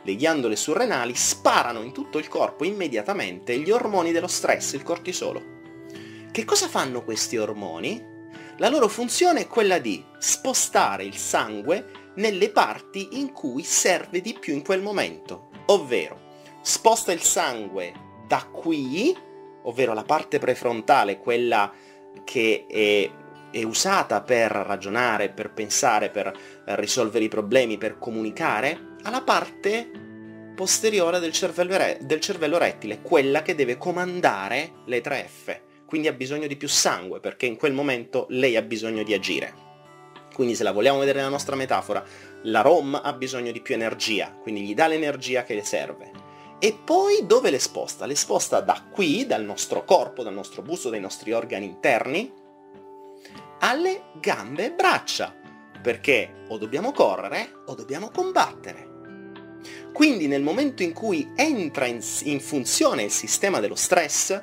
[0.05, 5.43] Le ghiandole surrenali sparano in tutto il corpo immediatamente gli ormoni dello stress, il cortisolo.
[6.31, 8.03] Che cosa fanno questi ormoni?
[8.57, 14.37] La loro funzione è quella di spostare il sangue nelle parti in cui serve di
[14.39, 16.27] più in quel momento, ovvero
[16.63, 17.93] sposta il sangue
[18.27, 19.17] da qui,
[19.63, 21.73] ovvero la parte prefrontale, quella
[22.25, 23.11] che è,
[23.51, 26.33] è usata per ragionare, per pensare, per
[26.65, 29.91] risolvere i problemi, per comunicare, alla parte
[30.55, 35.61] posteriore del cervello, del cervello rettile, quella che deve comandare le 3F.
[35.87, 39.68] Quindi ha bisogno di più sangue, perché in quel momento lei ha bisogno di agire.
[40.39, 42.01] Quindi se la vogliamo vedere nella nostra metafora,
[42.43, 46.13] la ROM ha bisogno di più energia, quindi gli dà l'energia che le serve.
[46.61, 48.07] E poi dove le sposta?
[48.07, 52.33] Le sposta da qui, dal nostro corpo, dal nostro busto, dai nostri organi interni,
[53.59, 55.35] alle gambe e braccia,
[55.83, 58.87] perché o dobbiamo correre o dobbiamo combattere.
[59.93, 64.41] Quindi nel momento in cui entra in, in funzione il sistema dello stress,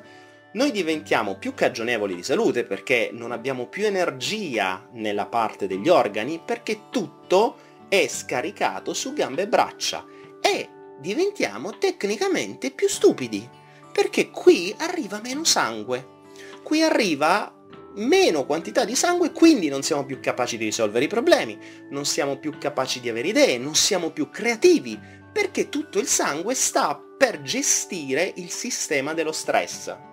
[0.56, 6.40] noi diventiamo più cagionevoli di salute perché non abbiamo più energia nella parte degli organi
[6.42, 7.56] perché tutto
[7.88, 10.04] è scaricato su gambe e braccia
[10.40, 13.46] e diventiamo tecnicamente più stupidi
[13.92, 16.14] perché qui arriva meno sangue.
[16.62, 17.54] Qui arriva
[17.96, 21.58] meno quantità di sangue, quindi non siamo più capaci di risolvere i problemi,
[21.90, 24.98] non siamo più capaci di avere idee, non siamo più creativi,
[25.32, 30.05] perché tutto il sangue sta per gestire il sistema dello stress.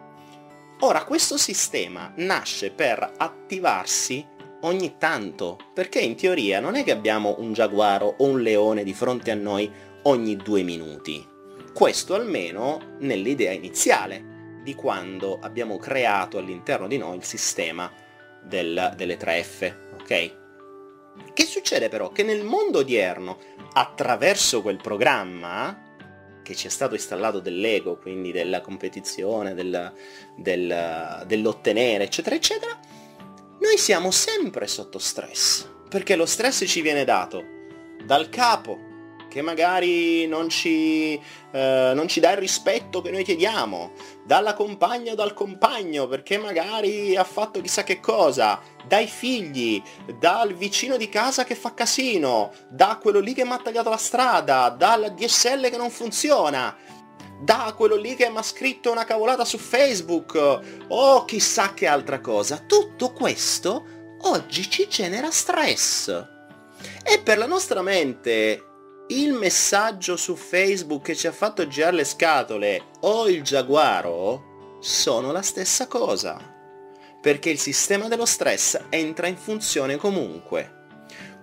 [0.79, 4.25] Ora, questo sistema nasce per attivarsi
[4.61, 8.93] ogni tanto, perché in teoria non è che abbiamo un giaguaro o un leone di
[8.93, 9.71] fronte a noi
[10.03, 11.25] ogni due minuti.
[11.73, 14.31] Questo almeno nell'idea iniziale
[14.63, 17.91] di quando abbiamo creato all'interno di noi il sistema
[18.41, 20.41] del, delle 3F, ok?
[21.33, 22.09] Che succede però?
[22.09, 23.37] Che nel mondo odierno,
[23.73, 25.92] attraverso quel programma,
[26.43, 29.91] che ci è stato installato dell'ego, quindi della competizione, del,
[30.35, 32.77] del, dell'ottenere, eccetera, eccetera,
[33.59, 37.43] noi siamo sempre sotto stress, perché lo stress ci viene dato
[38.05, 38.77] dal capo,
[39.33, 41.19] che magari non ci,
[41.51, 43.93] eh, non ci dà il rispetto che noi chiediamo,
[44.23, 49.81] dalla compagna o dal compagno, perché magari ha fatto chissà che cosa, dai figli,
[50.19, 53.97] dal vicino di casa che fa casino, da quello lì che mi ha tagliato la
[53.97, 56.77] strada, dalla DSL che non funziona,
[57.41, 62.19] da quello lì che mi ha scritto una cavolata su Facebook o chissà che altra
[62.19, 62.63] cosa.
[62.67, 63.83] Tutto questo
[64.21, 66.07] oggi ci genera stress.
[67.03, 68.67] E per la nostra mente
[69.07, 75.31] il messaggio su Facebook che ci ha fatto girare le scatole o il giaguaro sono
[75.31, 76.51] la stessa cosa.
[77.21, 80.81] Perché il sistema dello stress entra in funzione comunque.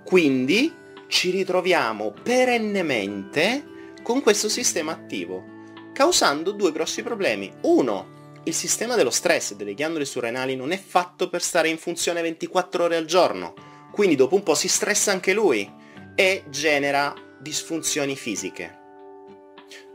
[0.05, 0.75] Quindi
[1.09, 5.45] ci ritroviamo perennemente con questo sistema attivo,
[5.93, 7.53] causando due grossi problemi.
[7.63, 12.23] Uno, il sistema dello stress delle ghiandole surrenali non è fatto per stare in funzione
[12.23, 13.55] 24 ore al giorno,
[13.93, 15.71] quindi dopo un po' si stressa anche lui
[16.15, 18.79] e genera disfunzioni fisiche.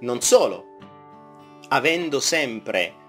[0.02, 0.78] Non solo,
[1.70, 3.04] avendo sempre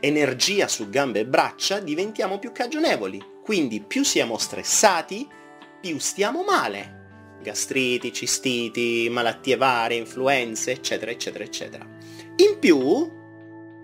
[0.00, 5.28] energia su gambe e braccia diventiamo più cagionevoli, quindi più siamo stressati,
[5.80, 7.02] più stiamo male.
[7.42, 11.86] Gastriti, cistiti, malattie varie, influenze, eccetera, eccetera, eccetera.
[12.36, 13.10] In più,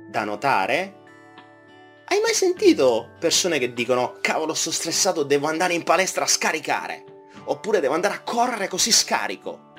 [0.09, 0.97] da notare,
[2.07, 7.05] hai mai sentito persone che dicono cavolo sto stressato, devo andare in palestra a scaricare?
[7.45, 9.70] Oppure devo andare a correre così scarico?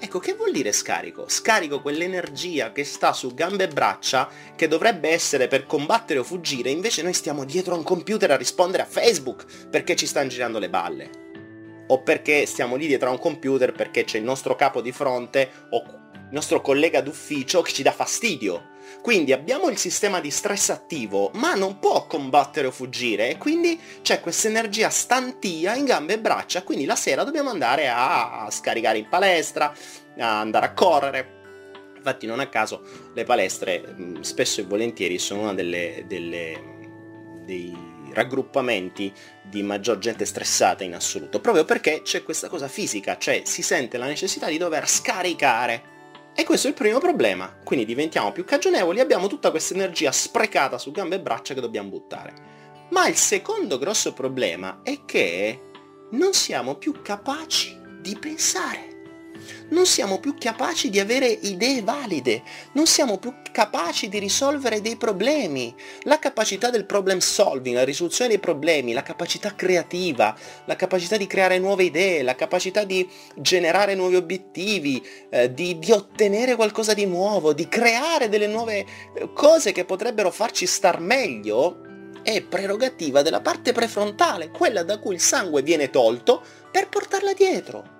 [0.00, 1.28] Ecco, che vuol dire scarico?
[1.28, 6.70] Scarico quell'energia che sta su gambe e braccia, che dovrebbe essere per combattere o fuggire,
[6.70, 10.60] invece noi stiamo dietro a un computer a rispondere a Facebook perché ci stanno girando
[10.60, 11.10] le balle.
[11.88, 15.50] O perché stiamo lì dietro a un computer perché c'è il nostro capo di fronte
[15.70, 15.82] o
[16.12, 18.67] il nostro collega d'ufficio che ci dà fastidio.
[19.02, 23.80] Quindi abbiamo il sistema di stress attivo, ma non può combattere o fuggire, e quindi
[24.02, 28.98] c'è questa energia stantia in gambe e braccia, quindi la sera dobbiamo andare a scaricare
[28.98, 29.72] in palestra,
[30.18, 31.36] a andare a correre.
[31.96, 32.82] Infatti non a caso
[33.14, 36.76] le palestre spesso e volentieri sono una delle, delle
[37.44, 37.74] dei
[38.12, 43.62] raggruppamenti di maggior gente stressata in assoluto, proprio perché c'è questa cosa fisica, cioè si
[43.62, 45.96] sente la necessità di dover scaricare
[46.38, 50.12] e questo è il primo problema, quindi diventiamo più cagionevoli e abbiamo tutta questa energia
[50.12, 52.86] sprecata su gambe e braccia che dobbiamo buttare.
[52.90, 55.62] Ma il secondo grosso problema è che
[56.12, 58.87] non siamo più capaci di pensare.
[59.70, 62.42] Non siamo più capaci di avere idee valide,
[62.72, 65.74] non siamo più capaci di risolvere dei problemi.
[66.02, 71.26] La capacità del problem solving, la risoluzione dei problemi, la capacità creativa, la capacità di
[71.26, 77.06] creare nuove idee, la capacità di generare nuovi obiettivi, eh, di, di ottenere qualcosa di
[77.06, 78.78] nuovo, di creare delle nuove
[79.14, 81.82] eh, cose che potrebbero farci star meglio,
[82.22, 87.97] è prerogativa della parte prefrontale, quella da cui il sangue viene tolto per portarla dietro.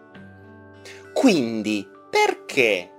[1.19, 2.93] Quindi, perché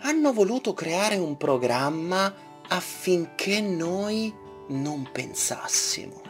[0.00, 2.34] hanno voluto creare un programma
[2.66, 4.34] affinché noi
[4.68, 6.22] non pensassimo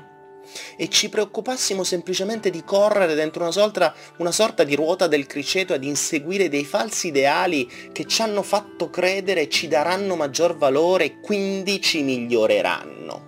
[0.77, 5.75] e ci preoccupassimo semplicemente di correre dentro una sorta, una sorta di ruota del criceto
[5.75, 11.21] ad inseguire dei falsi ideali che ci hanno fatto credere ci daranno maggior valore e
[11.21, 13.27] quindi ci miglioreranno.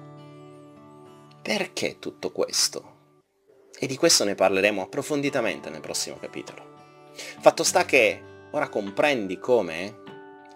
[1.41, 2.97] Perché tutto questo?
[3.79, 6.70] E di questo ne parleremo approfonditamente nel prossimo capitolo.
[7.41, 10.03] Fatto sta che ora comprendi come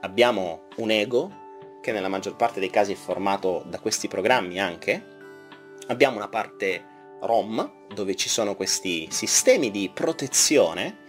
[0.01, 1.43] abbiamo un ego,
[1.81, 5.05] che nella maggior parte dei casi è formato da questi programmi anche,
[5.89, 11.03] abbiamo una parte ROM, dove ci sono questi sistemi di protezione,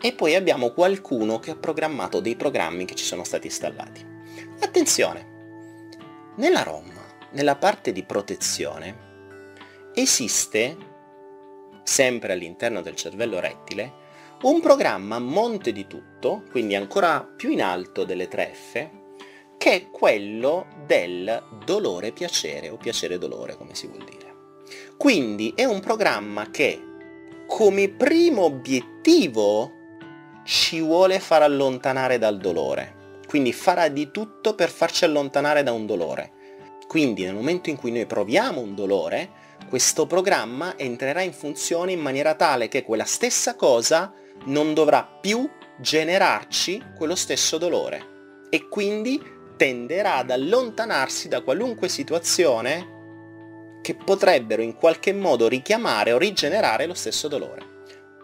[0.00, 4.04] e poi abbiamo qualcuno che ha programmato dei programmi che ci sono stati installati.
[4.60, 5.32] Attenzione,
[6.36, 6.92] nella ROM,
[7.30, 10.76] nella parte di protezione, esiste
[11.84, 14.02] sempre all'interno del cervello rettile,
[14.42, 18.88] un programma a monte di tutto, quindi ancora più in alto delle tre F,
[19.56, 24.34] che è quello del dolore-piacere o piacere-dolore, come si vuol dire.
[24.96, 26.82] Quindi è un programma che
[27.46, 29.70] come primo obiettivo
[30.44, 33.20] ci vuole far allontanare dal dolore.
[33.26, 36.32] Quindi farà di tutto per farci allontanare da un dolore.
[36.86, 39.30] Quindi nel momento in cui noi proviamo un dolore,
[39.68, 44.12] questo programma entrerà in funzione in maniera tale che quella stessa cosa
[44.46, 45.48] non dovrà più
[45.78, 49.20] generarci quello stesso dolore e quindi
[49.56, 52.92] tenderà ad allontanarsi da qualunque situazione
[53.82, 57.62] che potrebbero in qualche modo richiamare o rigenerare lo stesso dolore.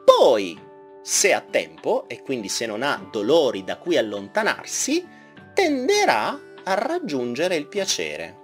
[0.05, 0.59] Poi,
[1.03, 5.07] se ha tempo, e quindi se non ha dolori da cui allontanarsi,
[5.53, 8.39] tenderà a raggiungere il piacere.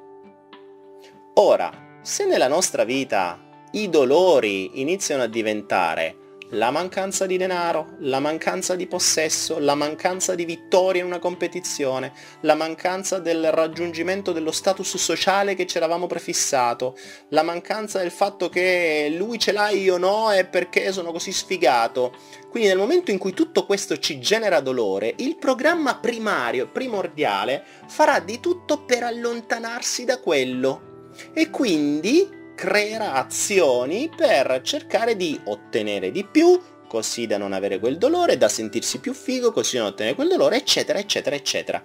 [1.34, 3.36] Ora, se nella nostra vita
[3.72, 10.36] i dolori iniziano a diventare la mancanza di denaro, la mancanza di possesso, la mancanza
[10.36, 16.06] di vittoria in una competizione, la mancanza del raggiungimento dello status sociale che ci eravamo
[16.06, 16.96] prefissato,
[17.30, 22.14] la mancanza del fatto che lui ce l'ha io no e perché sono così sfigato.
[22.48, 27.64] Quindi nel momento in cui tutto questo ci genera dolore, il programma primario e primordiale
[27.88, 30.85] farà di tutto per allontanarsi da quello
[31.32, 37.98] e quindi creerà azioni per cercare di ottenere di più, così da non avere quel
[37.98, 41.82] dolore, da sentirsi più figo, così da non ottenere quel dolore, eccetera, eccetera, eccetera.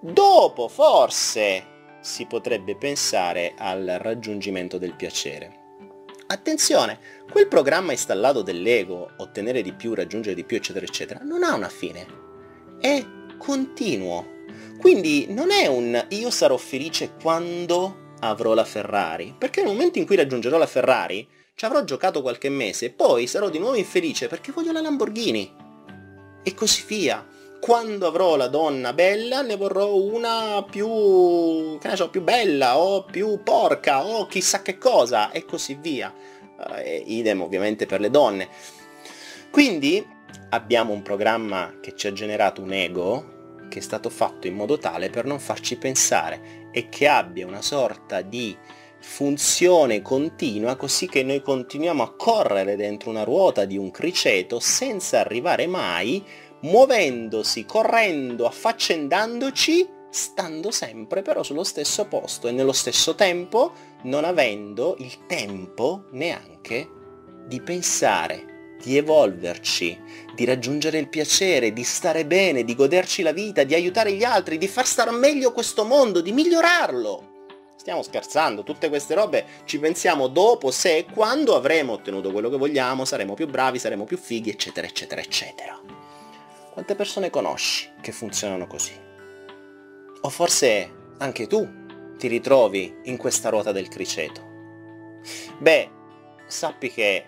[0.00, 1.64] Dopo forse
[2.00, 5.60] si potrebbe pensare al raggiungimento del piacere.
[6.26, 6.98] Attenzione,
[7.30, 11.68] quel programma installato dell'ego, ottenere di più, raggiungere di più, eccetera, eccetera, non ha una
[11.68, 12.06] fine.
[12.80, 13.04] È
[13.38, 14.40] continuo.
[14.78, 20.06] Quindi non è un io sarò felice quando avrò la Ferrari, perché nel momento in
[20.06, 24.28] cui raggiungerò la Ferrari ci avrò giocato qualche mese e poi sarò di nuovo infelice
[24.28, 25.54] perché voglio la Lamborghini.
[26.42, 27.26] E così via.
[27.60, 33.04] Quando avrò la donna bella ne vorrò una più, che ne so, più bella o
[33.04, 36.12] più porca o chissà che cosa e così via.
[36.78, 38.48] Eh, idem ovviamente per le donne.
[39.50, 40.04] Quindi
[40.50, 44.78] abbiamo un programma che ci ha generato un ego che è stato fatto in modo
[44.78, 48.56] tale per non farci pensare e che abbia una sorta di
[48.98, 55.20] funzione continua così che noi continuiamo a correre dentro una ruota di un criceto senza
[55.20, 56.24] arrivare mai,
[56.60, 64.96] muovendosi, correndo, affaccendandoci, stando sempre però sullo stesso posto e nello stesso tempo non avendo
[64.98, 66.88] il tempo neanche
[67.46, 68.51] di pensare,
[68.82, 69.98] di evolverci,
[70.34, 74.58] di raggiungere il piacere, di stare bene, di goderci la vita, di aiutare gli altri,
[74.58, 77.30] di far star meglio questo mondo, di migliorarlo.
[77.76, 82.56] Stiamo scherzando, tutte queste robe ci pensiamo dopo, se e quando avremo ottenuto quello che
[82.56, 85.80] vogliamo, saremo più bravi, saremo più fighi, eccetera, eccetera, eccetera.
[86.72, 88.92] Quante persone conosci che funzionano così?
[90.22, 91.68] O forse anche tu
[92.16, 94.50] ti ritrovi in questa ruota del criceto?
[95.58, 95.90] Beh,
[96.46, 97.26] sappi che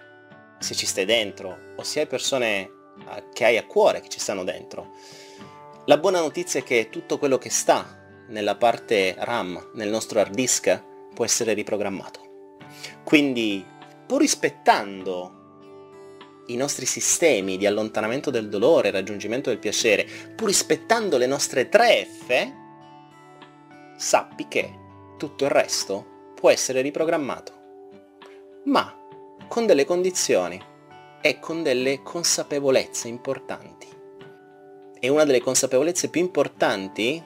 [0.65, 2.71] se ci stai dentro o se hai persone
[3.35, 4.93] che hai a cuore che ci stanno dentro.
[5.85, 10.35] La buona notizia è che tutto quello che sta nella parte RAM, nel nostro hard
[10.35, 12.21] disk, può essere riprogrammato.
[13.05, 13.65] Quindi,
[14.07, 15.43] pur rispettando
[16.47, 22.07] i nostri sistemi di allontanamento del dolore, raggiungimento del piacere, pur rispettando le nostre tre
[22.07, 22.53] F,
[23.99, 24.79] sappi che
[25.19, 27.53] tutto il resto può essere riprogrammato.
[28.65, 29.04] Ma
[29.49, 30.61] con delle condizioni
[31.20, 33.88] e con delle consapevolezze importanti.
[34.99, 37.22] E una delle consapevolezze più importanti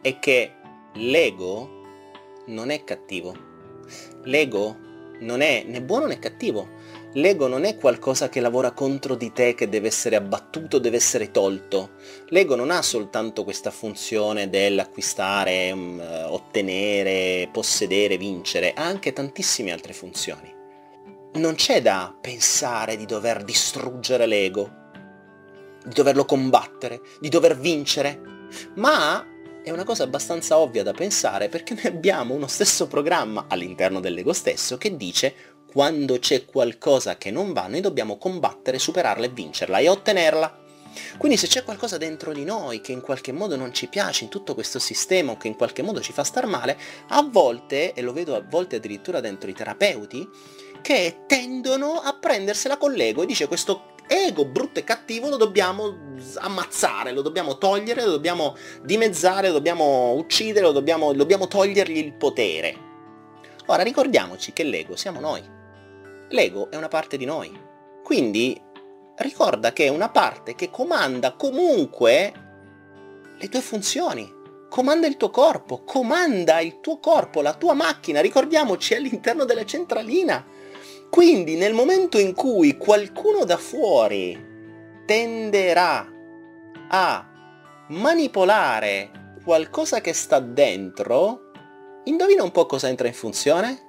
[0.00, 0.52] è che
[0.94, 1.82] l'ego
[2.46, 3.34] non è cattivo.
[4.24, 4.76] L'ego
[5.20, 6.76] non è né buono né cattivo.
[7.14, 11.30] L'ego non è qualcosa che lavora contro di te, che deve essere abbattuto, deve essere
[11.30, 11.92] tolto.
[12.28, 19.94] L'ego non ha soltanto questa funzione dell'acquistare, um, ottenere, possedere, vincere, ha anche tantissime altre
[19.94, 20.57] funzioni.
[21.38, 24.70] Non c'è da pensare di dover distruggere l'ego,
[25.84, 28.20] di doverlo combattere, di dover vincere,
[28.74, 29.24] ma
[29.62, 34.32] è una cosa abbastanza ovvia da pensare perché noi abbiamo uno stesso programma all'interno dell'ego
[34.32, 35.32] stesso che dice
[35.70, 40.62] quando c'è qualcosa che non va noi dobbiamo combattere, superarla e vincerla e ottenerla.
[41.18, 44.30] Quindi se c'è qualcosa dentro di noi che in qualche modo non ci piace in
[44.30, 46.76] tutto questo sistema o che in qualche modo ci fa star male,
[47.08, 50.28] a volte, e lo vedo a volte addirittura dentro i terapeuti,
[50.80, 56.16] che tendono a prendersela con l'ego e dice questo ego brutto e cattivo lo dobbiamo
[56.36, 62.14] ammazzare, lo dobbiamo togliere, lo dobbiamo dimezzare, lo dobbiamo uccidere, lo dobbiamo, dobbiamo togliergli il
[62.14, 62.86] potere.
[63.66, 65.42] Ora ricordiamoci che l'ego siamo noi.
[66.30, 67.66] L'ego è una parte di noi.
[68.02, 68.58] Quindi
[69.16, 72.32] ricorda che è una parte che comanda comunque
[73.38, 74.32] le tue funzioni,
[74.70, 80.44] comanda il tuo corpo, comanda il tuo corpo, la tua macchina, ricordiamoci all'interno della centralina
[81.10, 84.46] quindi nel momento in cui qualcuno da fuori
[85.06, 86.06] tenderà
[86.90, 87.26] a
[87.88, 91.50] manipolare qualcosa che sta dentro,
[92.04, 93.86] indovina un po' cosa entra in funzione?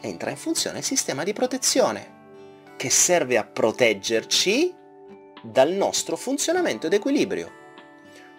[0.00, 4.74] Entra in funzione il sistema di protezione, che serve a proteggerci
[5.42, 7.58] dal nostro funzionamento ed equilibrio.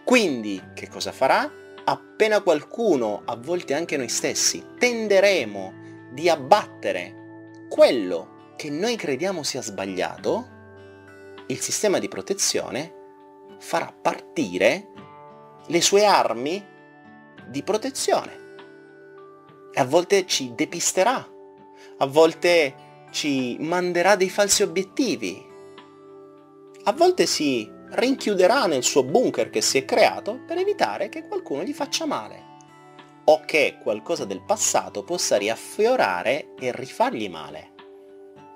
[0.03, 1.49] Quindi, che cosa farà?
[1.85, 5.73] Appena qualcuno, a volte anche noi stessi, tenderemo
[6.11, 7.20] di abbattere
[7.71, 10.45] quello che noi crediamo sia sbagliato,
[11.47, 12.93] il sistema di protezione
[13.59, 14.89] farà partire
[15.67, 16.61] le sue armi
[17.47, 18.39] di protezione.
[19.75, 21.25] A volte ci depisterà,
[21.99, 22.75] a volte
[23.11, 25.41] ci manderà dei falsi obiettivi,
[26.83, 31.63] a volte si rinchiuderà nel suo bunker che si è creato per evitare che qualcuno
[31.63, 32.50] gli faccia male
[33.25, 37.69] o che qualcosa del passato possa riaffiorare e rifargli male.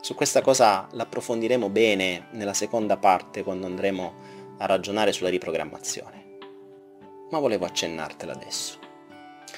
[0.02, 4.14] Su questa cosa l'approfondiremo bene nella seconda parte quando andremo
[4.60, 6.38] a ragionare sulla riprogrammazione.
[7.32, 8.80] Ma volevo accennartela adesso.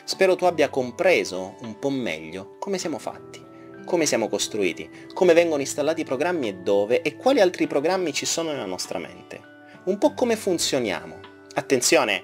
[0.04, 3.44] Spero tu abbia compreso un po' meglio come siamo fatti,
[3.86, 8.26] come siamo costruiti, come vengono installati i programmi e dove e quali altri programmi ci
[8.26, 9.42] sono nella nostra mente.
[9.86, 11.20] Un po' come funzioniamo.
[11.56, 12.24] Attenzione,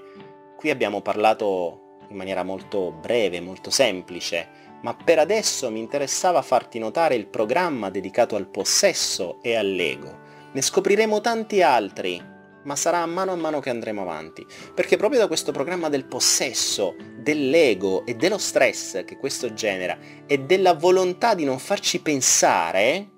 [0.55, 1.82] qui abbiamo parlato
[2.13, 7.89] in maniera molto breve, molto semplice, ma per adesso mi interessava farti notare il programma
[7.89, 10.21] dedicato al possesso e all'ego.
[10.53, 12.21] Ne scopriremo tanti altri,
[12.63, 16.05] ma sarà a mano a mano che andremo avanti, perché proprio da questo programma del
[16.05, 23.09] possesso, dell'ego e dello stress che questo genera e della volontà di non farci pensare,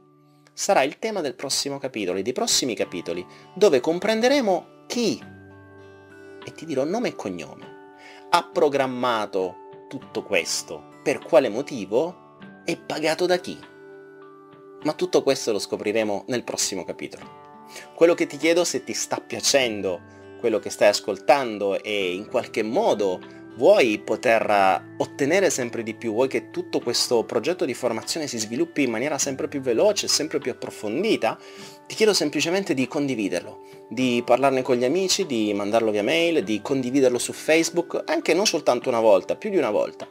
[0.54, 5.22] sarà il tema del prossimo capitolo e dei prossimi capitoli, dove comprenderemo chi,
[6.46, 7.75] e ti dirò nome e cognome,
[8.36, 13.58] ha programmato tutto questo, per quale motivo e pagato da chi.
[14.84, 17.64] Ma tutto questo lo scopriremo nel prossimo capitolo.
[17.96, 20.02] Quello che ti chiedo se ti sta piacendo
[20.42, 23.22] quello che stai ascoltando e in qualche modo
[23.56, 28.84] vuoi poter ottenere sempre di più, vuoi che tutto questo progetto di formazione si sviluppi
[28.84, 31.38] in maniera sempre più veloce, sempre più approfondita,
[31.88, 36.62] ti chiedo semplicemente di condividerlo, di parlarne con gli amici, di mandarlo via mail, di
[36.62, 40.08] condividerlo su Facebook, anche non soltanto una volta, più di una volta.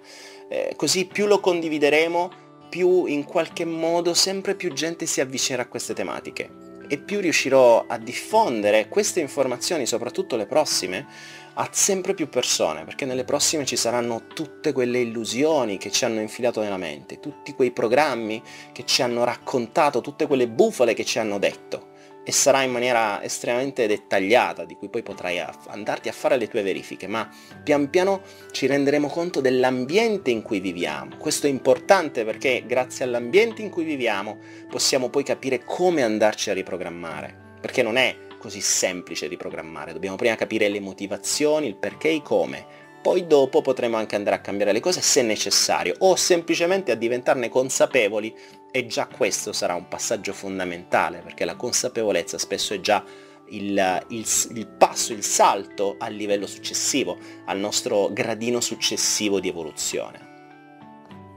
[0.49, 5.69] Eh, così più lo condivideremo, più in qualche modo sempre più gente si avvicinerà a
[5.69, 11.07] queste tematiche e più riuscirò a diffondere queste informazioni, soprattutto le prossime,
[11.55, 16.21] a sempre più persone, perché nelle prossime ci saranno tutte quelle illusioni che ci hanno
[16.21, 18.43] infilato nella mente, tutti quei programmi
[18.73, 21.93] che ci hanno raccontato, tutte quelle bufale che ci hanno detto
[22.27, 26.63] e sarà in maniera estremamente dettagliata, di cui poi potrai andarti a fare le tue
[26.63, 27.29] verifiche, ma
[27.63, 31.17] pian piano ci renderemo conto dell'ambiente in cui viviamo.
[31.19, 34.39] Questo è importante perché grazie all'ambiente in cui viviamo
[34.71, 40.35] possiamo poi capire come andarci a riprogrammare, perché non è così semplice riprogrammare, dobbiamo prima
[40.35, 42.67] capire le motivazioni, il perché e il come,
[43.01, 47.49] poi dopo potremo anche andare a cambiare le cose se necessario o semplicemente a diventarne
[47.49, 48.37] consapevoli
[48.71, 53.03] e già questo sarà un passaggio fondamentale perché la consapevolezza spesso è già
[53.49, 57.17] il, il, il, passo, il salto al livello successivo,
[57.47, 60.34] al nostro gradino successivo di evoluzione.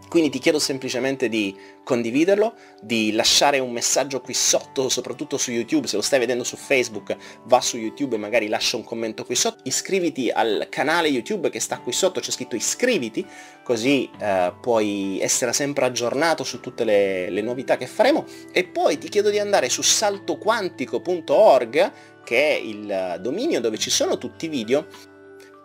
[0.08, 5.86] Quindi ti chiedo semplicemente di condividerlo, di lasciare un messaggio qui sotto, soprattutto su YouTube,
[5.88, 9.36] se lo stai vedendo su Facebook, va su YouTube e magari lascia un commento qui
[9.36, 13.26] sotto, iscriviti al canale YouTube che sta qui sotto, c'è scritto iscriviti,
[13.64, 18.26] così eh, puoi essere sempre aggiornato su tutte le, le novità che faremo.
[18.52, 21.92] E poi ti chiedo di andare su saltoquantico.org
[22.24, 25.16] che è il dominio dove ci sono tutti i video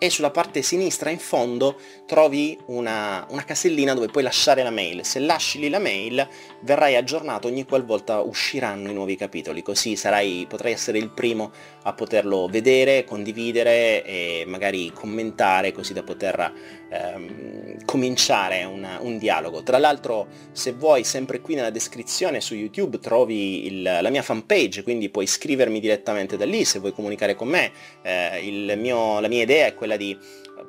[0.03, 5.05] e sulla parte sinistra in fondo trovi una, una, casellina dove puoi lasciare la mail.
[5.05, 6.27] Se lasci lì la mail
[6.63, 11.53] verrai aggiornato ogni qualvolta usciranno i nuovi capitoli, così sarai, potrai essere il primo
[11.83, 16.53] a poterlo vedere, condividere e magari commentare così da poter
[16.89, 19.63] ehm, cominciare una, un dialogo.
[19.63, 24.83] Tra l'altro se vuoi sempre qui nella descrizione su YouTube trovi il, la mia fanpage,
[24.83, 27.73] quindi puoi iscrivermi direttamente da lì se vuoi comunicare con me.
[28.03, 30.17] Eh, mio, la mia idea è quella di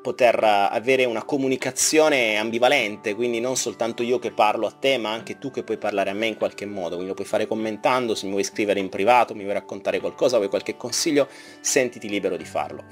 [0.01, 5.37] poter avere una comunicazione ambivalente, quindi non soltanto io che parlo a te, ma anche
[5.39, 8.25] tu che puoi parlare a me in qualche modo, quindi lo puoi fare commentando, se
[8.25, 11.27] mi vuoi scrivere in privato, mi vuoi raccontare qualcosa, vuoi qualche consiglio,
[11.59, 12.83] sentiti libero di farlo.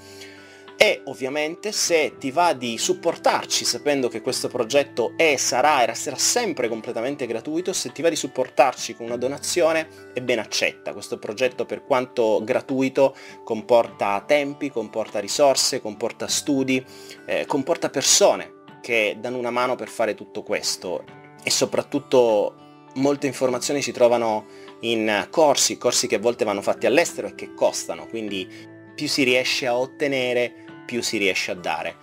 [0.84, 6.16] E ovviamente se ti va di supportarci sapendo che questo progetto è, sarà e sarà
[6.16, 10.92] sempre completamente gratuito, se ti va di supportarci con una donazione è ben accetta.
[10.94, 16.84] Questo progetto per quanto gratuito comporta tempi, comporta risorse, comporta studi,
[17.28, 21.04] eh, comporta persone che danno una mano per fare tutto questo
[21.44, 22.56] e soprattutto
[22.96, 24.48] molte informazioni si trovano
[24.80, 29.24] in corsi, corsi che a volte vanno fatti all'estero e che costano, quindi più si
[29.24, 30.61] riesce a ottenere
[30.92, 31.96] più si riesce a dare.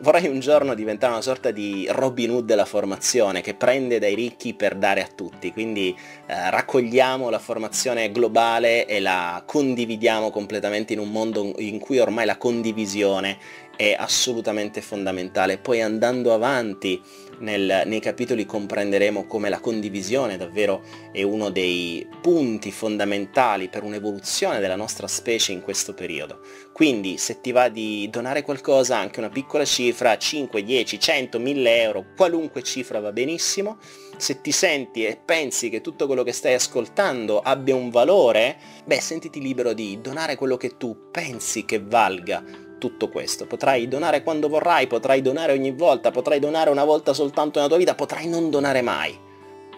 [0.00, 4.52] Vorrei un giorno diventare una sorta di Robin Hood della formazione che prende dai ricchi
[4.52, 10.98] per dare a tutti, quindi eh, raccogliamo la formazione globale e la condividiamo completamente in
[10.98, 13.38] un mondo in cui ormai la condivisione
[13.74, 15.56] è assolutamente fondamentale.
[15.56, 17.00] Poi andando avanti
[17.38, 20.82] nel, nei capitoli comprenderemo come la condivisione davvero
[21.12, 26.40] è uno dei punti fondamentali per un'evoluzione della nostra specie in questo periodo.
[26.72, 31.82] Quindi se ti va di donare qualcosa, anche una piccola cifra, 5, 10, 100, 1000
[31.82, 33.78] euro, qualunque cifra va benissimo,
[34.16, 39.00] se ti senti e pensi che tutto quello che stai ascoltando abbia un valore, beh
[39.00, 43.46] sentiti libero di donare quello che tu pensi che valga tutto questo.
[43.46, 47.78] Potrai donare quando vorrai, potrai donare ogni volta, potrai donare una volta soltanto nella tua
[47.78, 49.18] vita, potrai non donare mai.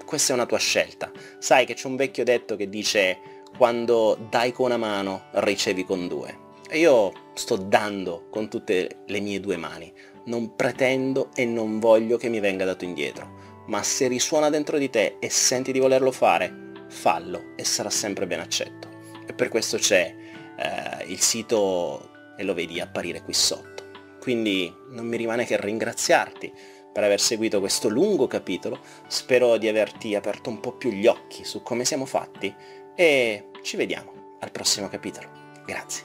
[0.04, 1.10] Questa è una tua scelta.
[1.38, 3.18] Sai che c'è un vecchio detto che dice
[3.56, 6.46] quando dai con una mano ricevi con due.
[6.68, 9.90] E io sto dando con tutte le mie due mani.
[10.24, 13.36] Non pretendo e non voglio che mi venga dato indietro.
[13.68, 18.26] Ma se risuona dentro di te e senti di volerlo fare, fallo e sarà sempre
[18.26, 18.86] ben accetto.
[19.26, 20.14] E per questo c'è
[20.58, 23.82] eh, il sito e lo vedi apparire qui sotto.
[24.20, 26.52] Quindi non mi rimane che ringraziarti
[26.92, 28.78] per aver seguito questo lungo capitolo,
[29.08, 32.54] spero di averti aperto un po' più gli occhi su come siamo fatti
[32.94, 35.28] e ci vediamo al prossimo capitolo.
[35.66, 36.04] Grazie.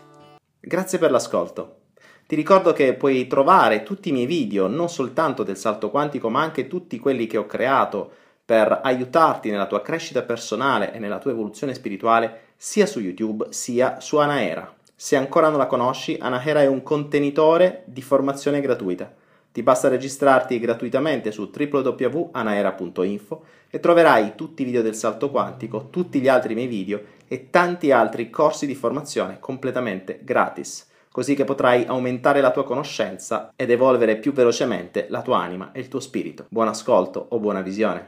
[0.60, 1.82] Grazie per l'ascolto.
[2.26, 6.42] Ti ricordo che puoi trovare tutti i miei video, non soltanto del salto quantico, ma
[6.42, 8.12] anche tutti quelli che ho creato
[8.46, 14.00] per aiutarti nella tua crescita personale e nella tua evoluzione spirituale, sia su YouTube sia
[14.00, 14.74] su Anaera.
[15.04, 19.14] Se ancora non la conosci, Anahera è un contenitore di formazione gratuita.
[19.51, 26.22] Ti basta registrarti gratuitamente su www.anaera.info e troverai tutti i video del salto quantico, tutti
[26.22, 31.84] gli altri miei video e tanti altri corsi di formazione completamente gratis, così che potrai
[31.84, 36.45] aumentare la tua conoscenza ed evolvere più velocemente la tua anima e il tuo spirito.
[36.47, 38.01] Buon ascolto o buona visione.